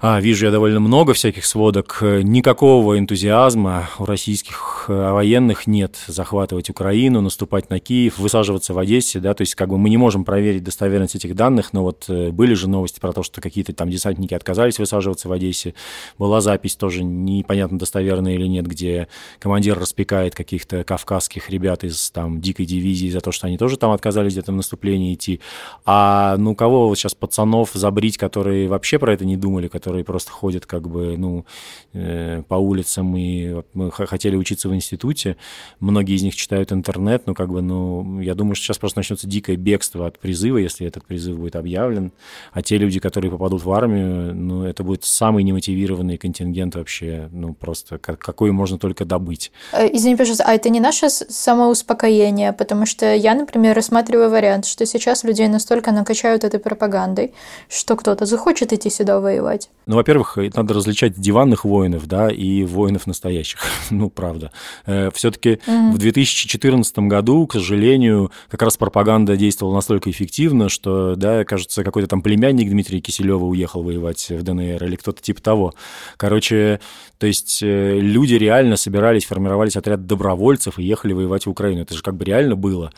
а, 0.00 0.20
вижу 0.20 0.46
я 0.46 0.52
довольно 0.52 0.80
много 0.80 1.14
всяких 1.14 1.46
сводок. 1.46 1.98
Никакого 2.02 2.98
энтузиазма 2.98 3.88
у 3.98 4.04
российских 4.04 4.86
э, 4.88 5.12
военных 5.12 5.66
нет 5.66 5.96
захватывать 6.06 6.68
Украину, 6.68 7.20
наступать 7.20 7.70
на 7.70 7.80
Киев, 7.80 8.18
высаживаться 8.18 8.74
в 8.74 8.78
Одессе, 8.78 9.20
да, 9.20 9.32
то 9.32 9.42
есть 9.42 9.54
как 9.54 9.70
бы 9.70 9.78
мы 9.78 9.88
не 9.88 9.96
можем 9.96 10.24
проверить 10.24 10.62
достоверность 10.62 11.14
этих 11.14 11.34
данных, 11.34 11.72
но 11.72 11.82
вот 11.82 12.04
э, 12.08 12.30
были 12.30 12.54
же 12.54 12.68
новости 12.68 13.00
про 13.00 13.12
то, 13.12 13.22
что 13.22 13.40
какие-то 13.40 13.72
там 13.72 13.90
десантники 13.90 14.34
отказались 14.34 14.78
высаживаться 14.78 15.28
в 15.28 15.32
Одессе. 15.32 15.74
Была 16.18 16.40
запись 16.40 16.76
тоже 16.76 17.02
непонятно 17.02 17.78
достоверная 17.78 18.34
или 18.34 18.46
нет, 18.46 18.66
где 18.66 19.08
командир 19.38 19.78
распекает 19.78 20.34
каких-то 20.34 20.84
кавказских 20.84 21.48
ребят 21.48 21.84
из 21.84 22.10
там 22.10 22.40
дикой 22.40 22.66
дивизии 22.66 23.08
за 23.08 23.20
то, 23.20 23.32
что 23.32 23.46
они 23.46 23.56
тоже 23.56 23.78
там 23.78 23.92
отказались 23.92 24.32
где-то 24.32 24.52
в 24.52 24.56
наступлении 24.56 25.14
идти. 25.14 25.40
А 25.84 26.36
ну 26.36 26.54
кого 26.54 26.88
вот 26.88 26.98
сейчас 26.98 27.14
пацанов 27.14 27.70
забрить, 27.72 28.18
которые 28.18 28.68
вообще 28.68 28.98
про 28.98 29.12
это 29.12 29.24
не 29.24 29.36
думали, 29.36 29.68
которые 29.68 29.85
которые 29.86 30.02
просто 30.02 30.32
ходят 30.32 30.66
как 30.66 30.88
бы, 30.88 31.16
ну, 31.16 31.44
э, 31.92 32.42
по 32.48 32.56
улицам 32.56 33.16
и 33.16 33.62
мы 33.72 33.92
хотели 33.92 34.34
учиться 34.34 34.68
в 34.68 34.74
институте. 34.74 35.36
Многие 35.78 36.16
из 36.16 36.24
них 36.24 36.34
читают 36.34 36.72
интернет, 36.72 37.28
но 37.28 37.34
как 37.34 37.50
бы, 37.50 37.62
ну, 37.62 38.20
я 38.20 38.34
думаю, 38.34 38.56
что 38.56 38.64
сейчас 38.64 38.78
просто 38.78 38.98
начнется 38.98 39.28
дикое 39.28 39.56
бегство 39.56 40.08
от 40.08 40.18
призыва, 40.18 40.58
если 40.58 40.88
этот 40.88 41.04
призыв 41.04 41.38
будет 41.38 41.54
объявлен. 41.54 42.10
А 42.52 42.62
те 42.62 42.78
люди, 42.78 42.98
которые 42.98 43.30
попадут 43.30 43.62
в 43.62 43.70
армию, 43.70 44.34
ну, 44.34 44.64
это 44.64 44.82
будет 44.82 45.04
самый 45.04 45.44
немотивированный 45.44 46.16
контингент 46.16 46.74
вообще, 46.74 47.28
ну, 47.30 47.54
просто 47.54 47.98
какой 47.98 48.50
можно 48.50 48.78
только 48.78 49.04
добыть. 49.04 49.52
Э, 49.72 49.86
извини, 49.92 50.16
пожалуйста, 50.16 50.44
а 50.48 50.52
это 50.52 50.68
не 50.68 50.80
наше 50.80 51.10
самоуспокоение? 51.10 52.52
Потому 52.52 52.86
что 52.86 53.14
я, 53.14 53.36
например, 53.36 53.76
рассматриваю 53.76 54.30
вариант, 54.30 54.66
что 54.66 54.84
сейчас 54.84 55.22
людей 55.22 55.46
настолько 55.46 55.92
накачают 55.92 56.42
этой 56.42 56.58
пропагандой, 56.58 57.34
что 57.68 57.94
кто-то 57.94 58.26
захочет 58.26 58.72
идти 58.72 58.90
сюда 58.90 59.20
воевать. 59.20 59.70
Ну, 59.88 59.94
во-первых, 59.94 60.36
надо 60.36 60.74
различать 60.74 61.14
диванных 61.14 61.64
воинов, 61.64 62.08
да, 62.08 62.28
и 62.28 62.64
воинов 62.64 63.06
настоящих. 63.06 63.60
ну, 63.90 64.10
правда. 64.10 64.50
Э, 64.84 65.12
Все-таки 65.14 65.60
mm-hmm. 65.64 65.92
в 65.92 65.98
2014 65.98 66.98
году, 66.98 67.46
к 67.46 67.52
сожалению, 67.52 68.32
как 68.50 68.62
раз 68.62 68.76
пропаганда 68.76 69.36
действовала 69.36 69.76
настолько 69.76 70.10
эффективно, 70.10 70.68
что, 70.68 71.14
да, 71.14 71.44
кажется, 71.44 71.84
какой-то 71.84 72.08
там 72.08 72.20
племянник 72.20 72.68
Дмитрия 72.68 73.00
Киселева 73.00 73.44
уехал 73.44 73.84
воевать 73.84 74.28
в 74.28 74.42
ДНР 74.42 74.82
или 74.82 74.96
кто-то 74.96 75.22
типа 75.22 75.40
того. 75.40 75.74
Короче, 76.16 76.80
то 77.18 77.28
есть 77.28 77.62
э, 77.62 78.00
люди 78.00 78.34
реально 78.34 78.76
собирались, 78.76 79.24
формировались 79.24 79.76
отряд 79.76 80.04
добровольцев 80.04 80.80
и 80.80 80.82
ехали 80.82 81.12
воевать 81.12 81.46
в 81.46 81.50
Украину. 81.50 81.82
Это 81.82 81.94
же 81.94 82.02
как 82.02 82.16
бы 82.16 82.24
реально 82.24 82.56
было. 82.56 82.92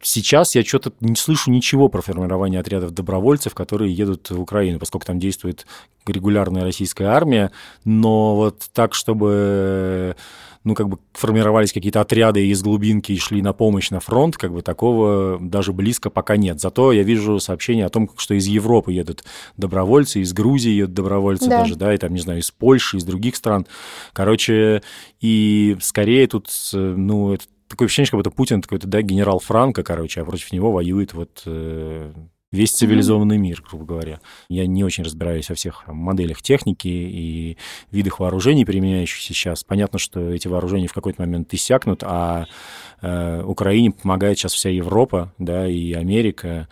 Сейчас 0.00 0.54
я 0.54 0.62
что-то 0.62 0.92
не 1.00 1.16
слышу 1.16 1.50
ничего 1.50 1.88
про 1.88 2.02
формирование 2.02 2.60
отрядов 2.60 2.92
добровольцев, 2.92 3.52
которые 3.52 3.92
едут 3.92 4.30
в 4.30 4.40
Украину, 4.40 4.78
поскольку 4.78 5.06
там 5.06 5.18
действует 5.18 5.66
регулярная 6.20 6.62
российская 6.62 7.06
армия, 7.06 7.50
но 7.84 8.36
вот 8.36 8.68
так, 8.72 8.94
чтобы 8.94 10.16
ну, 10.62 10.74
как 10.74 10.90
бы 10.90 10.98
формировались 11.14 11.72
какие-то 11.72 12.02
отряды 12.02 12.46
из 12.46 12.62
глубинки 12.62 13.12
и 13.12 13.18
шли 13.18 13.40
на 13.40 13.54
помощь 13.54 13.88
на 13.88 13.98
фронт, 13.98 14.36
как 14.36 14.52
бы 14.52 14.60
такого 14.60 15.38
даже 15.40 15.72
близко 15.72 16.10
пока 16.10 16.36
нет. 16.36 16.60
Зато 16.60 16.92
я 16.92 17.02
вижу 17.02 17.40
сообщения 17.40 17.86
о 17.86 17.88
том, 17.88 18.10
что 18.18 18.34
из 18.34 18.46
Европы 18.46 18.92
едут 18.92 19.24
добровольцы, 19.56 20.20
из 20.20 20.34
Грузии 20.34 20.72
едут 20.72 20.94
добровольцы 20.94 21.48
да. 21.48 21.60
даже, 21.62 21.76
да, 21.76 21.94
и 21.94 21.96
там, 21.96 22.12
не 22.12 22.20
знаю, 22.20 22.40
из 22.40 22.50
Польши, 22.50 22.98
из 22.98 23.04
других 23.04 23.36
стран. 23.36 23.66
Короче, 24.12 24.82
и 25.20 25.78
скорее 25.80 26.26
тут, 26.26 26.50
ну, 26.72 27.32
это 27.32 27.46
такое 27.66 27.86
ощущение, 27.86 28.10
как 28.10 28.18
будто 28.18 28.30
Путин 28.30 28.60
какой-то, 28.60 28.86
да, 28.86 29.00
генерал 29.00 29.38
Франко, 29.38 29.82
короче, 29.82 30.20
а 30.20 30.24
против 30.26 30.52
него 30.52 30.72
воюет 30.72 31.14
вот 31.14 31.42
э, 31.46 32.12
весь 32.52 32.72
цивилизованный 32.72 33.36
mm-hmm. 33.36 33.40
мир, 33.40 33.62
грубо 33.68 33.84
говоря. 33.84 34.20
Я 34.48 34.66
не 34.66 34.82
очень 34.82 35.04
разбираюсь 35.04 35.48
во 35.48 35.54
всех 35.54 35.86
моделях 35.86 36.42
техники 36.42 36.88
и 36.88 37.56
видах 37.90 38.18
вооружений, 38.18 38.64
применяющихся 38.64 39.28
сейчас. 39.28 39.62
Понятно, 39.62 39.98
что 39.98 40.30
эти 40.30 40.48
вооружения 40.48 40.88
в 40.88 40.92
какой-то 40.92 41.22
момент 41.22 41.52
иссякнут, 41.54 42.02
а 42.02 42.46
э, 43.02 43.42
Украине 43.42 43.92
помогает 43.92 44.38
сейчас 44.38 44.52
вся 44.52 44.70
Европа, 44.70 45.32
да, 45.38 45.68
и 45.68 45.92
Америка, 45.92 46.68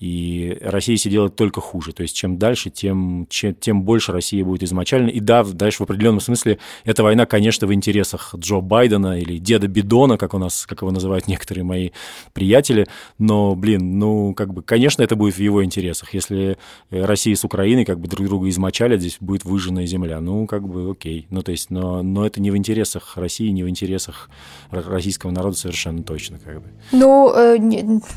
и 0.00 0.56
Россия 0.60 0.96
себе 0.96 1.12
делает 1.12 1.34
только 1.34 1.60
хуже. 1.60 1.92
То 1.92 2.02
есть 2.02 2.14
чем 2.14 2.38
дальше, 2.38 2.70
тем, 2.70 3.26
чем, 3.28 3.54
тем 3.54 3.82
больше 3.82 4.12
Россия 4.12 4.44
будет 4.44 4.62
измочалена. 4.62 5.08
И 5.08 5.20
да, 5.20 5.42
дальше 5.42 5.78
в 5.78 5.82
определенном 5.82 6.20
смысле 6.20 6.58
эта 6.84 7.02
война, 7.02 7.26
конечно, 7.26 7.66
в 7.66 7.74
интересах 7.74 8.34
Джо 8.36 8.60
Байдена 8.60 9.18
или 9.18 9.38
деда 9.38 9.66
Бидона, 9.66 10.16
как 10.16 10.34
у 10.34 10.38
нас, 10.38 10.66
как 10.66 10.82
его 10.82 10.92
называют 10.92 11.26
некоторые 11.26 11.64
мои 11.64 11.90
приятели. 12.32 12.86
Но, 13.18 13.56
блин, 13.56 13.98
ну, 13.98 14.34
как 14.34 14.54
бы, 14.54 14.62
конечно, 14.62 15.02
это 15.02 15.16
будет 15.16 15.34
в 15.34 15.40
его 15.40 15.64
интересах. 15.64 16.14
Если 16.14 16.58
Россия 16.90 17.34
с 17.34 17.44
Украиной 17.44 17.84
как 17.84 17.98
бы 17.98 18.06
друг 18.06 18.26
друга 18.28 18.48
измочалят, 18.48 19.00
здесь 19.00 19.16
будет 19.20 19.44
выжженная 19.44 19.86
земля. 19.86 20.20
Ну, 20.20 20.46
как 20.46 20.68
бы, 20.68 20.92
окей. 20.92 21.26
Ну, 21.30 21.42
то 21.42 21.50
есть, 21.50 21.70
но, 21.70 22.02
но 22.02 22.24
это 22.24 22.40
не 22.40 22.52
в 22.52 22.56
интересах 22.56 23.16
России, 23.16 23.48
не 23.48 23.64
в 23.64 23.68
интересах 23.68 24.30
российского 24.70 25.32
народа 25.32 25.56
совершенно 25.56 26.02
точно. 26.02 26.38
Как 26.38 26.62
бы. 26.62 26.68
Ну, 26.92 27.32
э, 27.34 27.58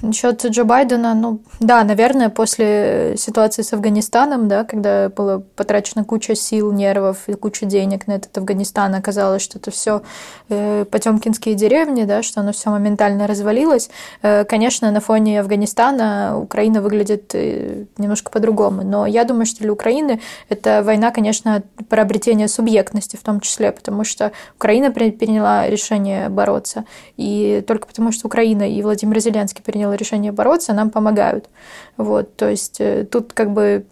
насчет 0.01 0.45
Джо 0.45 0.63
Байдена, 0.63 1.15
ну, 1.15 1.41
да, 1.71 1.85
наверное, 1.85 2.27
после 2.27 3.15
ситуации 3.17 3.61
с 3.61 3.71
Афганистаном, 3.71 4.49
да, 4.49 4.65
когда 4.65 5.07
было 5.07 5.41
потрачено 5.55 6.03
куча 6.03 6.35
сил, 6.35 6.73
нервов 6.73 7.19
и 7.27 7.33
куча 7.33 7.65
денег 7.65 8.07
на 8.07 8.13
этот 8.17 8.37
Афганистан, 8.37 8.93
оказалось, 8.93 9.41
что 9.41 9.57
это 9.57 9.71
все 9.71 10.01
э, 10.49 10.83
потемкинские 10.83 11.55
деревни, 11.55 12.03
да, 12.03 12.23
что 12.23 12.41
оно 12.41 12.51
все 12.51 12.71
моментально 12.71 13.25
развалилось. 13.25 13.89
Э, 14.21 14.43
конечно, 14.43 14.91
на 14.91 14.99
фоне 14.99 15.39
Афганистана 15.39 16.37
Украина 16.37 16.81
выглядит 16.81 17.33
э, 17.35 17.85
немножко 17.97 18.31
по-другому, 18.31 18.83
но 18.83 19.05
я 19.05 19.23
думаю, 19.23 19.45
что 19.45 19.61
для 19.61 19.71
Украины 19.71 20.19
это 20.49 20.83
война, 20.83 21.11
конечно, 21.11 21.63
про 21.87 22.01
обретение 22.01 22.49
субъектности 22.49 23.15
в 23.15 23.23
том 23.23 23.39
числе, 23.39 23.71
потому 23.71 24.03
что 24.03 24.33
Украина 24.57 24.91
приняла 24.91 25.69
решение 25.69 26.27
бороться, 26.27 26.83
и 27.15 27.63
только 27.65 27.87
потому, 27.87 28.11
что 28.11 28.27
Украина 28.27 28.69
и 28.69 28.81
Владимир 28.81 29.21
Зеленский 29.21 29.63
принял 29.63 29.93
решение 29.93 30.33
бороться, 30.33 30.73
нам 30.73 30.89
помогают. 30.89 31.47
Вот, 31.97 32.35
то 32.35 32.49
есть 32.49 32.79
э, 32.79 33.05
тут 33.09 33.33
как 33.33 33.51
бы 33.51 33.85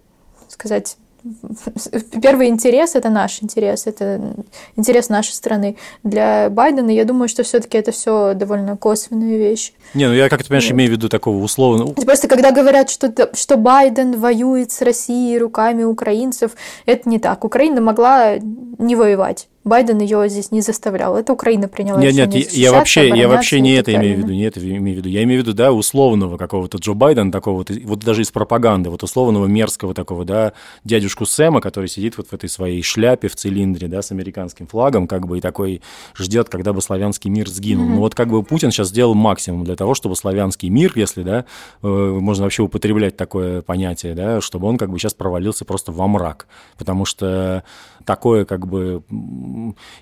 сказать 0.48 0.98
первый 2.22 2.48
интерес 2.48 2.96
это 2.96 3.10
наш 3.10 3.44
интерес, 3.44 3.88
это 3.88 4.36
интерес 4.76 5.10
нашей 5.10 5.34
страны. 5.34 5.78
Для 6.04 6.50
Байдена, 6.50 6.90
я 6.90 7.06
думаю, 7.06 7.28
что 7.28 7.44
все-таки 7.44 7.78
это 7.78 7.92
все 7.92 8.34
довольно 8.34 8.78
косвенные 8.78 9.38
вещи. 9.38 9.74
Не, 9.94 10.08
ну 10.08 10.14
я 10.14 10.30
как 10.30 10.42
ты 10.42 10.48
понимаешь, 10.48 10.66
вот. 10.66 10.76
имею 10.76 10.92
в 10.92 10.94
виду 10.94 11.10
такого 11.10 11.44
условного. 11.44 11.94
Просто 11.94 12.28
когда 12.28 12.52
говорят, 12.52 12.90
что, 12.90 13.14
что 13.34 13.58
Байден 13.58 14.20
воюет 14.20 14.72
с 14.72 14.82
Россией 14.82 15.38
руками 15.38 15.84
украинцев, 15.84 16.52
это 16.86 17.10
не 17.10 17.20
так. 17.20 17.44
Украина 17.44 17.82
могла 17.82 18.38
не 18.38 18.96
воевать. 18.96 19.48
Байден 19.66 20.00
ее 20.00 20.30
здесь 20.30 20.52
не 20.52 20.62
заставлял. 20.62 21.18
Это 21.18 21.34
Украина 21.34 21.68
приняла 21.68 22.00
нет, 22.00 22.14
решение. 22.14 22.40
Нет, 22.40 22.54
я 22.54 22.72
вообще, 22.72 23.10
я 23.10 23.28
вообще 23.28 23.60
не 23.60 23.74
это 23.74 23.94
имею 23.94 24.16
в 24.16 24.20
виду, 24.20 24.34
не 24.34 24.44
это 24.44 24.60
имею 24.60 24.96
в 24.96 24.98
виду. 24.98 25.10
Я 25.10 25.24
имею 25.24 25.42
в 25.42 25.46
виду, 25.46 25.56
да, 25.56 25.74
условного 25.74 26.38
какого-то 26.38 26.78
Джо 26.78 26.94
Байдена, 26.94 27.32
такого 27.32 27.58
вот, 27.58 27.70
вот 27.70 28.00
даже 28.00 28.22
из 28.22 28.32
пропаганды, 28.32 28.90
вот 28.90 29.04
условного 29.04 29.48
мерзкого 29.48 29.94
такого, 29.94 30.24
да, 30.24 30.54
дядюшку 30.86 31.26
Сэма, 31.26 31.60
который 31.60 31.90
сидит 31.90 32.18
вот 32.18 32.28
в 32.28 32.34
этой 32.34 32.48
своей 32.48 32.82
шляпе 32.82 33.28
в 33.28 33.36
цилиндре, 33.36 33.90
да, 33.90 34.02
с 34.02 34.12
американским 34.12 34.66
флагом, 34.66 35.08
как 35.08 35.28
бы 35.28 35.40
и 35.40 35.42
такой 35.42 35.82
ждет, 36.16 36.48
когда 36.48 36.72
бы 36.72 36.82
славянский 36.82 37.30
мир 37.30 37.50
сгинул. 37.50 37.86
Mm-hmm. 37.86 37.96
Ну 37.96 38.00
вот 38.00 38.16
как 38.16 38.30
бы 38.30 38.44
Путин 38.44 38.72
сейчас 38.72 38.88
сделал 38.90 39.14
максимум 39.14 39.66
для 39.66 39.76
того, 39.76 39.94
чтобы 39.94 40.16
славянский 40.16 40.70
мир, 40.70 40.94
если, 40.96 41.24
да, 41.24 41.46
э, 41.84 41.88
можно 41.88 42.46
вообще 42.46 42.64
употреблять 42.64 43.18
такое 43.18 43.62
понятие, 43.62 44.16
да, 44.16 44.40
чтобы 44.40 44.68
он 44.68 44.78
как 44.78 44.90
бы 44.90 44.98
сейчас 45.00 45.14
провалился 45.14 45.66
просто 45.66 45.92
во 45.92 46.08
мрак, 46.08 46.48
потому 46.78 47.04
что 47.04 47.64
такое 48.10 48.44
как 48.44 48.66
бы 48.66 49.04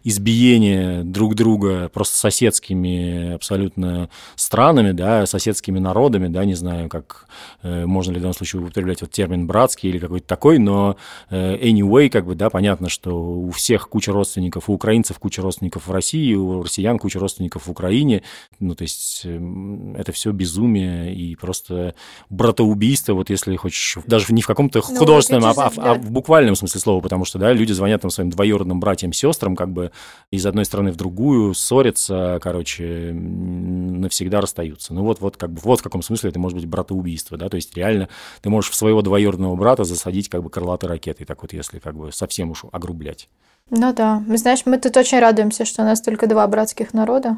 избиение 0.05 1.03
друг 1.03 1.35
друга 1.35 1.89
просто 1.89 2.17
соседскими 2.17 3.33
абсолютно 3.33 4.09
странами, 4.37 4.93
да, 4.93 5.25
соседскими 5.25 5.77
народами, 5.77 6.29
да, 6.29 6.45
не 6.45 6.53
знаю, 6.53 6.87
как 6.87 7.27
э, 7.63 7.85
можно 7.85 8.13
ли 8.13 8.19
в 8.19 8.21
данном 8.21 8.33
случае 8.33 8.61
употреблять 8.61 9.01
вот 9.01 9.11
термин 9.11 9.45
братский 9.45 9.89
или 9.89 9.99
какой-то 9.99 10.25
такой, 10.25 10.57
но 10.57 10.95
э, 11.29 11.57
anyway, 11.57 12.07
как 12.09 12.25
бы, 12.25 12.35
да, 12.35 12.49
понятно, 12.49 12.87
что 12.87 13.11
у 13.21 13.51
всех 13.51 13.89
куча 13.89 14.13
родственников, 14.13 14.69
у 14.69 14.73
украинцев 14.75 15.19
куча 15.19 15.41
родственников 15.41 15.87
в 15.87 15.91
России, 15.91 16.33
у 16.33 16.63
россиян 16.63 16.99
куча 16.99 17.19
родственников 17.19 17.67
в 17.67 17.71
Украине, 17.71 18.23
ну, 18.61 18.73
то 18.73 18.83
есть 18.83 19.23
э, 19.25 19.95
это 19.97 20.13
все 20.13 20.31
безумие 20.31 21.13
и 21.13 21.35
просто 21.35 21.93
братоубийство, 22.29 23.15
вот 23.15 23.29
если 23.29 23.53
хочешь, 23.57 23.97
даже 24.05 24.33
не 24.33 24.41
в 24.41 24.47
каком-то 24.47 24.81
ну, 24.89 24.97
художественном, 24.97 25.43
а, 25.43 25.53
а, 25.57 25.71
а 25.75 25.93
в 25.95 26.09
буквальном 26.09 26.55
смысле 26.55 26.79
слова, 26.79 27.01
потому 27.01 27.25
что, 27.25 27.37
да, 27.37 27.51
люди 27.51 27.73
звонят 27.73 27.96
там 27.99 28.11
своим 28.11 28.29
двоюродным 28.29 28.79
братьям, 28.79 29.13
сестрам, 29.13 29.55
как 29.55 29.71
бы 29.71 29.91
из 30.31 30.45
одной 30.45 30.65
страны 30.65 30.91
в 30.91 30.95
другую 30.95 31.53
ссорятся, 31.53 32.39
короче, 32.41 33.11
навсегда 33.13 34.41
расстаются. 34.41 34.93
Ну 34.93 35.03
вот, 35.03 35.21
вот 35.21 35.37
как 35.37 35.51
бы 35.51 35.61
вот 35.63 35.79
в 35.79 35.83
каком 35.83 36.01
смысле 36.01 36.29
это 36.29 36.39
может 36.39 36.57
быть 36.57 36.67
братоубийство, 36.67 37.37
да, 37.37 37.49
то 37.49 37.55
есть 37.55 37.75
реально 37.75 38.09
ты 38.41 38.49
можешь 38.49 38.71
в 38.71 38.75
своего 38.75 39.01
двоюродного 39.01 39.55
брата 39.55 39.83
засадить 39.83 40.29
как 40.29 40.43
бы 40.43 40.49
крылатой 40.49 40.89
ракетой, 40.89 41.25
так 41.25 41.41
вот 41.41 41.53
если 41.53 41.79
как 41.79 41.95
бы 41.95 42.11
совсем 42.11 42.51
уж 42.51 42.65
огрублять. 42.71 43.29
Ну 43.69 43.93
да, 43.93 44.23
знаешь, 44.35 44.61
мы 44.65 44.77
тут 44.77 44.95
очень 44.95 45.19
радуемся, 45.19 45.65
что 45.65 45.81
у 45.81 45.85
нас 45.85 46.01
только 46.01 46.27
два 46.27 46.47
братских 46.47 46.93
народа, 46.93 47.37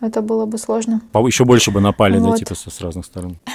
это 0.00 0.20
было 0.20 0.44
бы 0.44 0.58
сложно. 0.58 1.00
Еще 1.14 1.44
больше 1.46 1.70
бы 1.70 1.80
напали, 1.80 2.18
вот. 2.18 2.32
да, 2.32 2.36
типа 2.36 2.54
с 2.54 2.80
разных 2.80 3.06
сторон. 3.06 3.36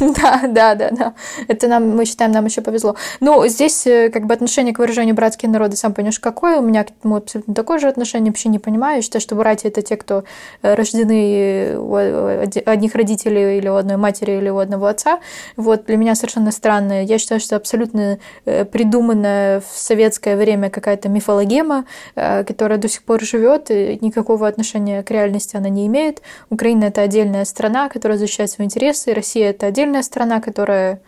Да, 0.00 0.42
да, 0.48 0.74
да, 0.74 0.90
да. 0.90 1.14
Это 1.48 1.68
нам, 1.68 1.90
мы 1.90 2.06
считаем, 2.06 2.32
нам 2.32 2.46
еще 2.46 2.62
повезло. 2.62 2.96
Ну, 3.20 3.46
здесь 3.48 3.86
э, 3.86 4.08
как 4.08 4.26
бы 4.26 4.32
отношение 4.32 4.72
к 4.72 4.78
выражению 4.78 5.14
братские 5.14 5.50
народы, 5.50 5.76
сам 5.76 5.92
понимаешь, 5.92 6.18
какое. 6.18 6.58
У 6.58 6.62
меня 6.62 6.84
к 6.84 6.90
этому 6.90 7.16
абсолютно 7.16 7.54
такое 7.54 7.78
же 7.78 7.88
отношение, 7.88 8.30
вообще 8.30 8.48
не 8.48 8.58
понимаю. 8.58 8.96
Я 8.96 9.02
считаю, 9.02 9.20
что 9.20 9.34
братья– 9.34 9.68
это 9.70 9.82
те, 9.82 9.96
кто 9.96 10.24
э, 10.62 10.74
рождены 10.74 11.76
у 11.78 11.94
одних 11.96 12.94
родителей 12.94 13.58
или 13.58 13.68
у 13.68 13.74
одной 13.74 13.96
матери, 13.98 14.32
или 14.32 14.48
у 14.48 14.58
одного 14.58 14.86
отца. 14.86 15.20
Вот 15.56 15.86
для 15.86 15.96
меня 15.96 16.14
совершенно 16.14 16.50
странно. 16.50 17.04
Я 17.04 17.18
считаю, 17.18 17.40
что 17.40 17.56
абсолютно 17.56 18.18
э, 18.46 18.64
придуманная 18.64 19.60
в 19.60 19.66
советское 19.74 20.36
время 20.36 20.70
какая-то 20.70 21.08
мифологема, 21.08 21.84
которая 22.14 22.78
до 22.78 22.88
сих 22.88 23.02
пор 23.02 23.20
живет, 23.22 23.70
и 23.70 23.98
никакого 24.00 24.46
отношения 24.48 25.02
к 25.02 25.10
реальности 25.10 25.56
она 25.56 25.68
не 25.68 25.79
имеет. 25.86 26.22
Украина– 26.50 26.84
это 26.86 27.02
отдельная 27.02 27.44
страна, 27.44 27.88
которая 27.88 28.18
защищает 28.18 28.50
свои 28.50 28.66
интересы, 28.66 29.14
Россия– 29.14 29.50
это 29.52 29.66
отдельная 29.66 30.02
страна, 30.02 30.40
которая 30.40 31.00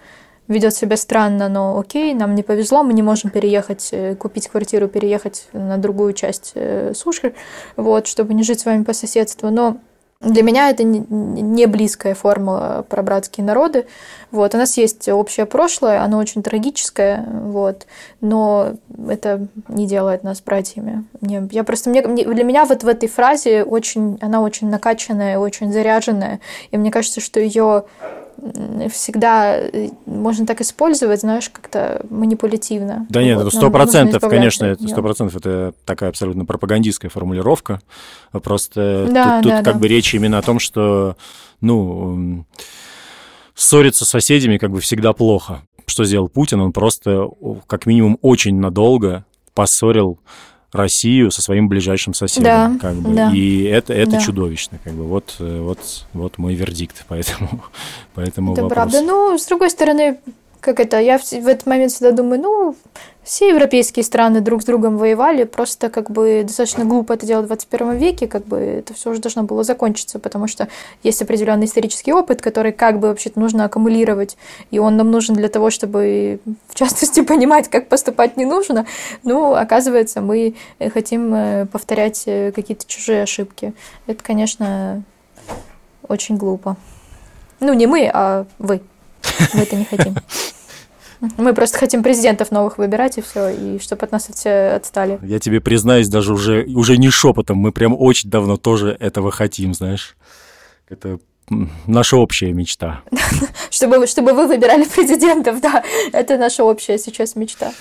ведет 0.49 0.75
себя 0.75 0.97
странно, 0.97 1.49
но 1.49 1.79
окей, 1.79 2.15
нам 2.15 2.35
не 2.35 2.43
повезло, 2.43 2.83
мы 2.83 2.93
не 2.93 3.03
можем 3.03 3.31
переехать, 3.31 3.89
э, 3.93 4.15
купить 4.17 4.49
квартиру, 4.49 4.89
переехать 4.89 5.49
на 5.53 5.79
другую 5.79 6.13
часть 6.13 6.53
э, 6.55 6.93
суши, 6.95 7.35
вот, 7.77 8.07
чтобы 8.07 8.35
не 8.35 8.43
жить 8.43 8.61
с 8.61 8.65
вами 8.65 8.83
по 8.83 8.93
соседству. 8.93 9.51
Но 9.51 9.79
для 10.23 10.43
меня 10.43 10.71
это 10.71 10.85
не 10.85 11.67
близкая 11.67 12.15
формула 12.15 12.85
про 12.89 13.03
братские 13.03 13.45
народы. 13.45 13.87
Вот. 14.31 14.55
У 14.55 14.59
нас 14.59 14.77
есть 14.77 15.09
общее 15.09 15.47
прошлое, 15.47 16.03
оно 16.03 16.19
очень 16.19 16.43
трагическое, 16.43 17.25
вот, 17.29 17.87
но 18.21 18.75
это 19.09 19.47
не 19.69 19.87
делает 19.87 20.23
нас 20.23 20.41
братьями. 20.41 21.05
Мне, 21.21 21.47
я 21.51 21.65
просто, 21.65 21.91
мне, 21.91 22.03
для 22.03 22.45
меня 22.45 22.65
вот 22.65 22.83
в 22.85 22.89
этой 22.89 23.09
фразе 23.09 23.65
очень, 23.65 24.19
она 24.21 24.41
очень 24.41 24.71
накачанная, 24.71 25.39
очень 25.39 25.73
заряженная, 25.73 26.41
и 26.71 26.77
мне 26.77 26.91
кажется, 26.91 27.21
что 27.21 27.41
ее 27.41 27.85
всегда 28.91 29.57
э, 29.57 29.91
можно 30.07 30.47
так 30.47 30.61
использовать, 30.61 31.21
знаешь, 31.21 31.49
как-то 31.49 32.05
манипулятивно. 32.11 33.07
Да 33.09 33.23
нет, 33.23 33.41
это 33.41 33.51
сто 33.51 33.71
процентов, 33.71 34.23
конечно, 34.29 34.75
сто 34.75 35.03
процентов, 35.03 35.37
это 35.37 35.75
такая 35.85 36.11
абсолютно 36.11 36.45
пропагандистская 36.45 37.11
формулировка. 37.11 37.81
Просто 38.33 39.07
да, 39.09 39.09
тут, 39.09 39.15
да, 39.15 39.43
тут 39.43 39.51
да. 39.51 39.63
как 39.63 39.79
бы 39.79 39.89
речь 39.89 40.15
именно 40.15 40.39
о 40.39 40.43
том, 40.43 40.59
что, 40.59 41.17
ну, 41.61 42.45
ссориться 43.55 44.05
с 44.05 44.09
соседями 44.09 44.59
как 44.59 44.71
бы 44.71 44.81
всегда 44.81 45.13
плохо. 45.13 45.63
Что 45.87 46.05
сделал 46.05 46.29
Путин? 46.29 46.61
Он 46.61 46.73
просто 46.73 47.29
как 47.67 47.87
минимум 47.87 48.19
очень 48.23 48.59
надолго 48.59 49.25
поссорил 49.55 50.19
Россию 50.73 51.31
со 51.31 51.43
своим 51.43 51.69
ближайшим 51.69 52.15
соседом. 52.15 52.79
Да, 52.79 52.79
как 52.81 52.97
бы. 52.97 53.15
да. 53.15 53.31
И 53.33 53.65
это, 53.65 53.93
это 53.93 54.13
да. 54.13 54.21
чудовищно. 54.21 54.79
Как 54.83 54.95
бы. 54.95 55.05
вот, 55.05 55.37
э, 55.39 55.61
вот, 55.61 56.07
вот 56.15 56.39
мой 56.39 56.55
вердикт 56.55 57.05
по 57.07 57.15
этому, 57.15 57.63
по 58.15 58.21
этому 58.21 58.53
это 58.55 58.63
вопросу. 58.63 58.91
правда. 58.91 59.03
Ну, 59.03 59.39
с 59.39 59.47
другой 59.47 59.71
стороны, 59.71 60.19
как 60.63 60.79
это, 60.79 61.01
я 61.01 61.19
в, 61.19 61.23
в 61.25 61.49
этот 61.49 61.67
момент 61.67 61.91
всегда 61.91 62.13
думаю, 62.13 62.41
ну, 62.41 62.77
все 63.25 63.49
европейские 63.49 64.05
страны 64.05 64.41
друг 64.41 64.63
с 64.63 64.65
другом 64.65 64.97
воевали, 64.97 65.43
просто 65.43 65.91
как 65.91 66.09
бы 66.11 66.45
достаточно 66.45 66.85
глупо 66.85 67.15
это 67.15 67.27
делать 67.27 67.47
в 67.47 67.49
21 67.49 67.97
веке, 67.97 68.29
как 68.29 68.47
бы 68.47 68.59
это 68.59 68.95
все 68.95 69.11
уже 69.11 69.21
должно 69.21 69.43
было 69.43 69.65
закончиться, 69.65 70.21
потому 70.21 70.47
что 70.47 70.69
есть 71.03 71.21
определенный 71.21 71.67
исторический 71.67 72.13
опыт, 72.13 72.41
который 72.41 72.71
как 72.71 73.01
бы 73.01 73.09
вообще-то 73.09 73.41
нужно 73.41 73.65
аккумулировать, 73.65 74.37
и 74.71 74.79
он 74.79 74.97
нам 74.97 75.11
нужен 75.11 75.35
для 75.35 75.49
того, 75.49 75.71
чтобы 75.71 76.39
в 76.69 76.77
частности 76.77 77.23
понимать, 77.25 77.69
как 77.69 77.89
поступать 77.89 78.37
не 78.37 78.45
нужно. 78.45 78.87
Ну, 79.25 79.55
оказывается, 79.55 80.21
мы 80.21 80.55
хотим 80.95 81.35
э, 81.35 81.67
повторять 81.67 82.23
э, 82.27 82.53
какие-то 82.53 82.87
чужие 82.87 83.25
ошибки. 83.25 83.75
Это, 84.07 84.23
конечно, 84.23 85.03
очень 86.07 86.37
глупо. 86.37 86.77
Ну, 87.59 87.73
не 87.73 87.89
мы, 87.89 88.09
а 88.13 88.47
вы. 88.61 88.81
Мы 89.55 89.63
это 89.63 89.77
не 89.77 89.85
хотим. 89.85 90.15
Мы 91.37 91.55
просто 91.55 91.79
хотим 91.79 92.03
президентов 92.03 92.51
новых 92.51 92.79
выбирать, 92.79 93.17
и 93.19 93.23
все, 93.23 93.49
и 93.51 93.79
чтобы 93.79 94.05
от 94.05 94.13
нас 94.13 94.29
все 94.35 94.73
отстали. 94.75 95.21
Я 95.23 95.39
тебе 95.39 95.61
признаюсь, 95.61 96.09
даже 96.09 96.33
уже, 96.33 96.65
уже 96.65 96.97
не 96.97 97.11
шепотом, 97.11 97.59
мы 97.59 97.71
прям 97.71 97.95
очень 97.97 98.29
давно 98.29 98.57
тоже 98.57 98.97
этого 98.99 99.31
хотим, 99.31 99.73
знаешь. 99.73 100.17
Это 100.89 101.21
наша 101.87 102.17
общая 102.17 102.53
мечта. 102.53 103.03
чтобы, 103.71 104.07
чтобы 104.07 104.33
вы 104.33 104.49
выбирали 104.49 104.85
президентов, 104.85 105.61
да, 105.61 105.85
это 106.13 106.39
наша 106.39 106.65
общая 106.65 106.99
сейчас 106.99 107.37
мечта. 107.37 107.73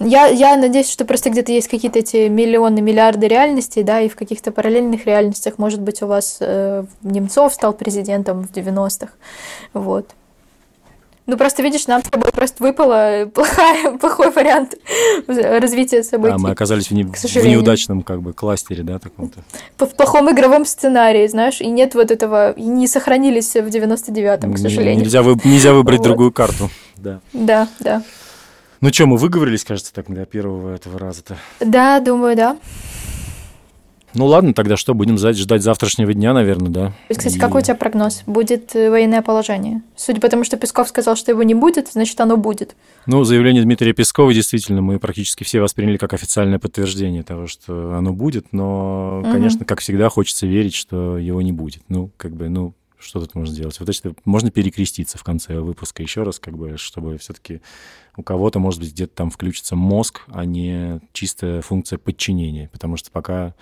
Я, 0.00 0.26
я 0.26 0.56
надеюсь, 0.56 0.90
что 0.90 1.04
просто 1.04 1.30
где-то 1.30 1.50
есть 1.50 1.66
какие-то 1.66 1.98
эти 1.98 2.28
миллионы, 2.28 2.80
миллиарды 2.80 3.26
реальностей, 3.26 3.82
да, 3.82 4.00
и 4.00 4.08
в 4.08 4.14
каких-то 4.14 4.52
параллельных 4.52 5.06
реальностях, 5.06 5.58
может 5.58 5.80
быть, 5.80 6.02
у 6.02 6.06
вас 6.06 6.38
э, 6.40 6.84
Немцов 7.02 7.52
стал 7.52 7.72
президентом 7.72 8.46
в 8.46 8.52
90-х, 8.52 9.12
вот. 9.74 10.10
Ну, 11.28 11.36
просто 11.36 11.62
видишь, 11.62 11.86
нам 11.86 12.02
с 12.02 12.08
тобой 12.08 12.32
просто 12.32 12.62
выпало 12.62 13.30
плохая, 13.32 13.98
плохой 14.00 14.30
вариант 14.30 14.76
развития 15.26 16.02
событий. 16.02 16.32
Да, 16.32 16.38
мы 16.38 16.50
оказались 16.50 16.88
в, 16.88 16.92
не, 16.92 17.04
в 17.04 17.46
неудачном 17.46 18.02
как 18.02 18.22
бы 18.22 18.32
кластере, 18.32 18.82
да, 18.82 18.98
таком-то. 18.98 19.40
В 19.76 19.94
плохом 19.94 20.32
игровом 20.32 20.64
сценарии, 20.64 21.26
знаешь, 21.26 21.60
и 21.60 21.66
нет 21.66 21.94
вот 21.94 22.10
этого, 22.10 22.52
и 22.52 22.62
не 22.62 22.88
сохранились 22.88 23.52
в 23.52 23.66
99-м, 23.66 24.54
к 24.54 24.58
сожалению. 24.58 25.04
Нельзя, 25.04 25.22
вы, 25.22 25.36
нельзя 25.44 25.74
выбрать 25.74 25.98
вот. 25.98 26.04
другую 26.04 26.32
карту, 26.32 26.70
да. 26.96 27.20
Да, 27.34 27.68
да. 27.78 28.02
Ну 28.80 28.90
что, 28.90 29.04
мы 29.04 29.18
выговорились, 29.18 29.64
кажется, 29.64 29.92
так 29.92 30.06
для 30.06 30.24
первого 30.24 30.74
этого 30.74 30.98
раза-то? 30.98 31.36
Да, 31.60 32.00
думаю, 32.00 32.36
да. 32.36 32.56
Ну 34.14 34.26
ладно, 34.26 34.54
тогда 34.54 34.76
что, 34.76 34.94
будем 34.94 35.18
ждать 35.18 35.62
завтрашнего 35.62 36.14
дня, 36.14 36.32
наверное, 36.32 36.70
да? 36.70 36.92
Кстати, 37.08 37.36
и... 37.36 37.38
какой 37.38 37.60
у 37.60 37.64
тебя 37.64 37.74
прогноз? 37.74 38.22
Будет 38.26 38.74
э, 38.74 38.90
военное 38.90 39.22
положение? 39.22 39.82
Судя 39.96 40.20
по 40.20 40.28
тому, 40.28 40.44
что 40.44 40.56
Песков 40.56 40.88
сказал, 40.88 41.16
что 41.16 41.30
его 41.30 41.42
не 41.42 41.54
будет, 41.54 41.92
значит, 41.92 42.18
оно 42.20 42.36
будет. 42.36 42.74
Ну, 43.06 43.24
заявление 43.24 43.62
Дмитрия 43.62 43.92
Пескова 43.92 44.32
действительно 44.32 44.80
мы 44.80 44.98
практически 44.98 45.44
все 45.44 45.60
восприняли 45.60 45.98
как 45.98 46.14
официальное 46.14 46.58
подтверждение 46.58 47.22
того, 47.22 47.46
что 47.46 47.96
оно 47.96 48.12
будет, 48.12 48.46
но, 48.52 49.20
угу. 49.22 49.30
конечно, 49.30 49.64
как 49.64 49.80
всегда, 49.80 50.08
хочется 50.08 50.46
верить, 50.46 50.74
что 50.74 51.18
его 51.18 51.42
не 51.42 51.52
будет. 51.52 51.82
Ну, 51.88 52.10
как 52.16 52.34
бы, 52.34 52.48
ну, 52.48 52.74
что 52.98 53.20
тут 53.20 53.34
можно 53.34 53.54
сделать? 53.54 53.78
Вот 53.80 53.88
это 53.88 54.14
можно 54.24 54.50
перекреститься 54.50 55.18
в 55.18 55.24
конце 55.24 55.60
выпуска 55.60 56.02
еще 56.02 56.22
раз, 56.22 56.38
как 56.38 56.56
бы, 56.56 56.76
чтобы 56.76 57.18
все-таки 57.18 57.60
у 58.16 58.22
кого-то, 58.22 58.58
может 58.58 58.80
быть, 58.80 58.92
где-то 58.92 59.14
там 59.14 59.30
включится 59.30 59.76
мозг, 59.76 60.22
а 60.28 60.44
не 60.44 61.00
чистая 61.12 61.62
функция 61.62 61.98
подчинения. 61.98 62.68
Потому 62.72 62.96
что 62.96 63.10
пока 63.10 63.54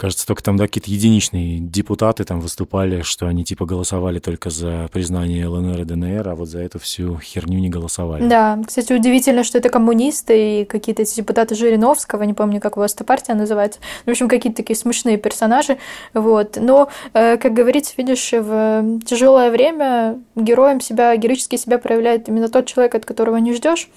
Кажется, 0.00 0.26
только 0.26 0.42
там 0.42 0.56
да, 0.56 0.66
какие-то 0.66 0.90
единичные 0.90 1.58
депутаты 1.58 2.24
там 2.24 2.40
выступали, 2.40 3.02
что 3.02 3.26
они 3.26 3.44
типа 3.44 3.66
голосовали 3.66 4.18
только 4.18 4.48
за 4.48 4.88
признание 4.90 5.46
ЛНР 5.46 5.82
и 5.82 5.84
ДНР, 5.84 6.26
а 6.26 6.34
вот 6.34 6.48
за 6.48 6.60
эту 6.60 6.78
всю 6.78 7.18
херню 7.18 7.58
не 7.58 7.68
голосовали. 7.68 8.26
Да, 8.26 8.58
кстати, 8.66 8.94
удивительно, 8.94 9.44
что 9.44 9.58
это 9.58 9.68
коммунисты 9.68 10.62
и 10.62 10.64
какие-то 10.64 11.02
эти 11.02 11.16
депутаты 11.16 11.54
Жириновского, 11.54 12.22
не 12.22 12.32
помню, 12.32 12.62
как 12.62 12.78
у 12.78 12.80
вас 12.80 12.94
эта 12.94 13.04
партия 13.04 13.34
называется. 13.34 13.78
В 14.06 14.10
общем, 14.10 14.30
какие-то 14.30 14.56
такие 14.56 14.74
смешные 14.74 15.18
персонажи. 15.18 15.76
Вот. 16.14 16.56
Но, 16.56 16.88
э, 17.12 17.36
как 17.36 17.52
говорится, 17.52 17.92
видишь, 17.98 18.32
в 18.32 19.00
тяжелое 19.04 19.50
время 19.50 20.18
героем 20.34 20.80
себя, 20.80 21.14
героически 21.14 21.56
себя 21.56 21.76
проявляет 21.76 22.26
именно 22.26 22.48
тот 22.48 22.64
человек, 22.64 22.94
от 22.94 23.04
которого 23.04 23.36
не 23.36 23.52
ждешь. 23.52 23.90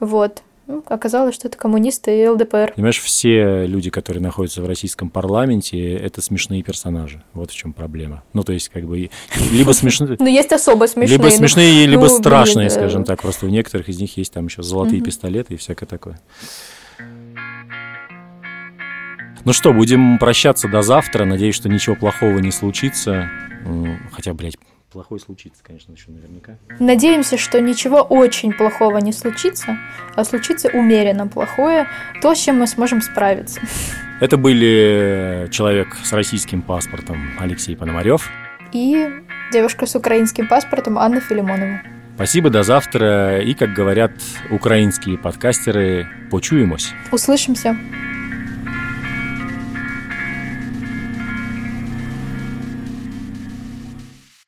Вот. 0.00 0.42
Ну, 0.68 0.82
оказалось, 0.86 1.34
что 1.34 1.48
это 1.48 1.58
коммунисты 1.58 2.22
и 2.22 2.28
ЛДПР. 2.28 2.74
Понимаешь, 2.76 3.00
все 3.00 3.66
люди, 3.66 3.90
которые 3.90 4.22
находятся 4.22 4.62
в 4.62 4.66
российском 4.66 5.10
парламенте, 5.10 5.94
это 5.96 6.22
смешные 6.22 6.62
персонажи. 6.62 7.22
Вот 7.32 7.50
в 7.50 7.54
чем 7.54 7.72
проблема. 7.72 8.22
Ну, 8.32 8.44
то 8.44 8.52
есть, 8.52 8.68
как 8.68 8.84
бы, 8.84 9.10
либо 9.52 9.72
смешные... 9.72 10.16
Ну, 10.20 10.26
есть 10.26 10.52
особо 10.52 10.86
смешные. 10.86 11.18
Либо 11.18 11.28
смешные, 11.30 11.86
либо 11.86 12.06
страшные, 12.06 12.70
скажем 12.70 13.04
так. 13.04 13.22
Просто 13.22 13.46
у 13.46 13.48
некоторых 13.48 13.88
из 13.88 14.00
них 14.00 14.16
есть 14.16 14.32
там 14.32 14.46
еще 14.46 14.62
золотые 14.62 15.02
пистолеты 15.02 15.54
и 15.54 15.56
всякое 15.56 15.86
такое. 15.86 16.20
Ну 19.44 19.52
что, 19.52 19.72
будем 19.72 20.18
прощаться 20.18 20.68
до 20.68 20.82
завтра. 20.82 21.24
Надеюсь, 21.24 21.56
что 21.56 21.68
ничего 21.68 21.96
плохого 21.96 22.38
не 22.38 22.52
случится. 22.52 23.28
Хотя, 24.12 24.34
блядь, 24.34 24.56
плохое 24.92 25.20
случится, 25.20 25.62
конечно, 25.62 25.92
еще 25.92 26.10
наверняка. 26.10 26.58
Надеемся, 26.78 27.36
что 27.38 27.60
ничего 27.60 28.02
очень 28.02 28.52
плохого 28.52 28.98
не 28.98 29.12
случится, 29.12 29.78
а 30.14 30.24
случится 30.24 30.68
умеренно 30.68 31.26
плохое, 31.26 31.86
то, 32.20 32.34
с 32.34 32.38
чем 32.38 32.58
мы 32.58 32.66
сможем 32.66 33.00
справиться. 33.00 33.60
Это 34.20 34.36
были 34.36 35.48
человек 35.50 35.96
с 36.04 36.12
российским 36.12 36.62
паспортом 36.62 37.18
Алексей 37.40 37.76
Пономарев 37.76 38.30
и 38.72 39.10
девушка 39.52 39.86
с 39.86 39.94
украинским 39.96 40.46
паспортом 40.48 40.98
Анна 40.98 41.20
Филимонова. 41.20 41.80
Спасибо, 42.14 42.50
до 42.50 42.62
завтра. 42.62 43.40
И, 43.42 43.54
как 43.54 43.72
говорят 43.72 44.12
украинские 44.50 45.18
подкастеры, 45.18 46.06
почуемось. 46.30 46.92
Услышимся. 47.10 47.76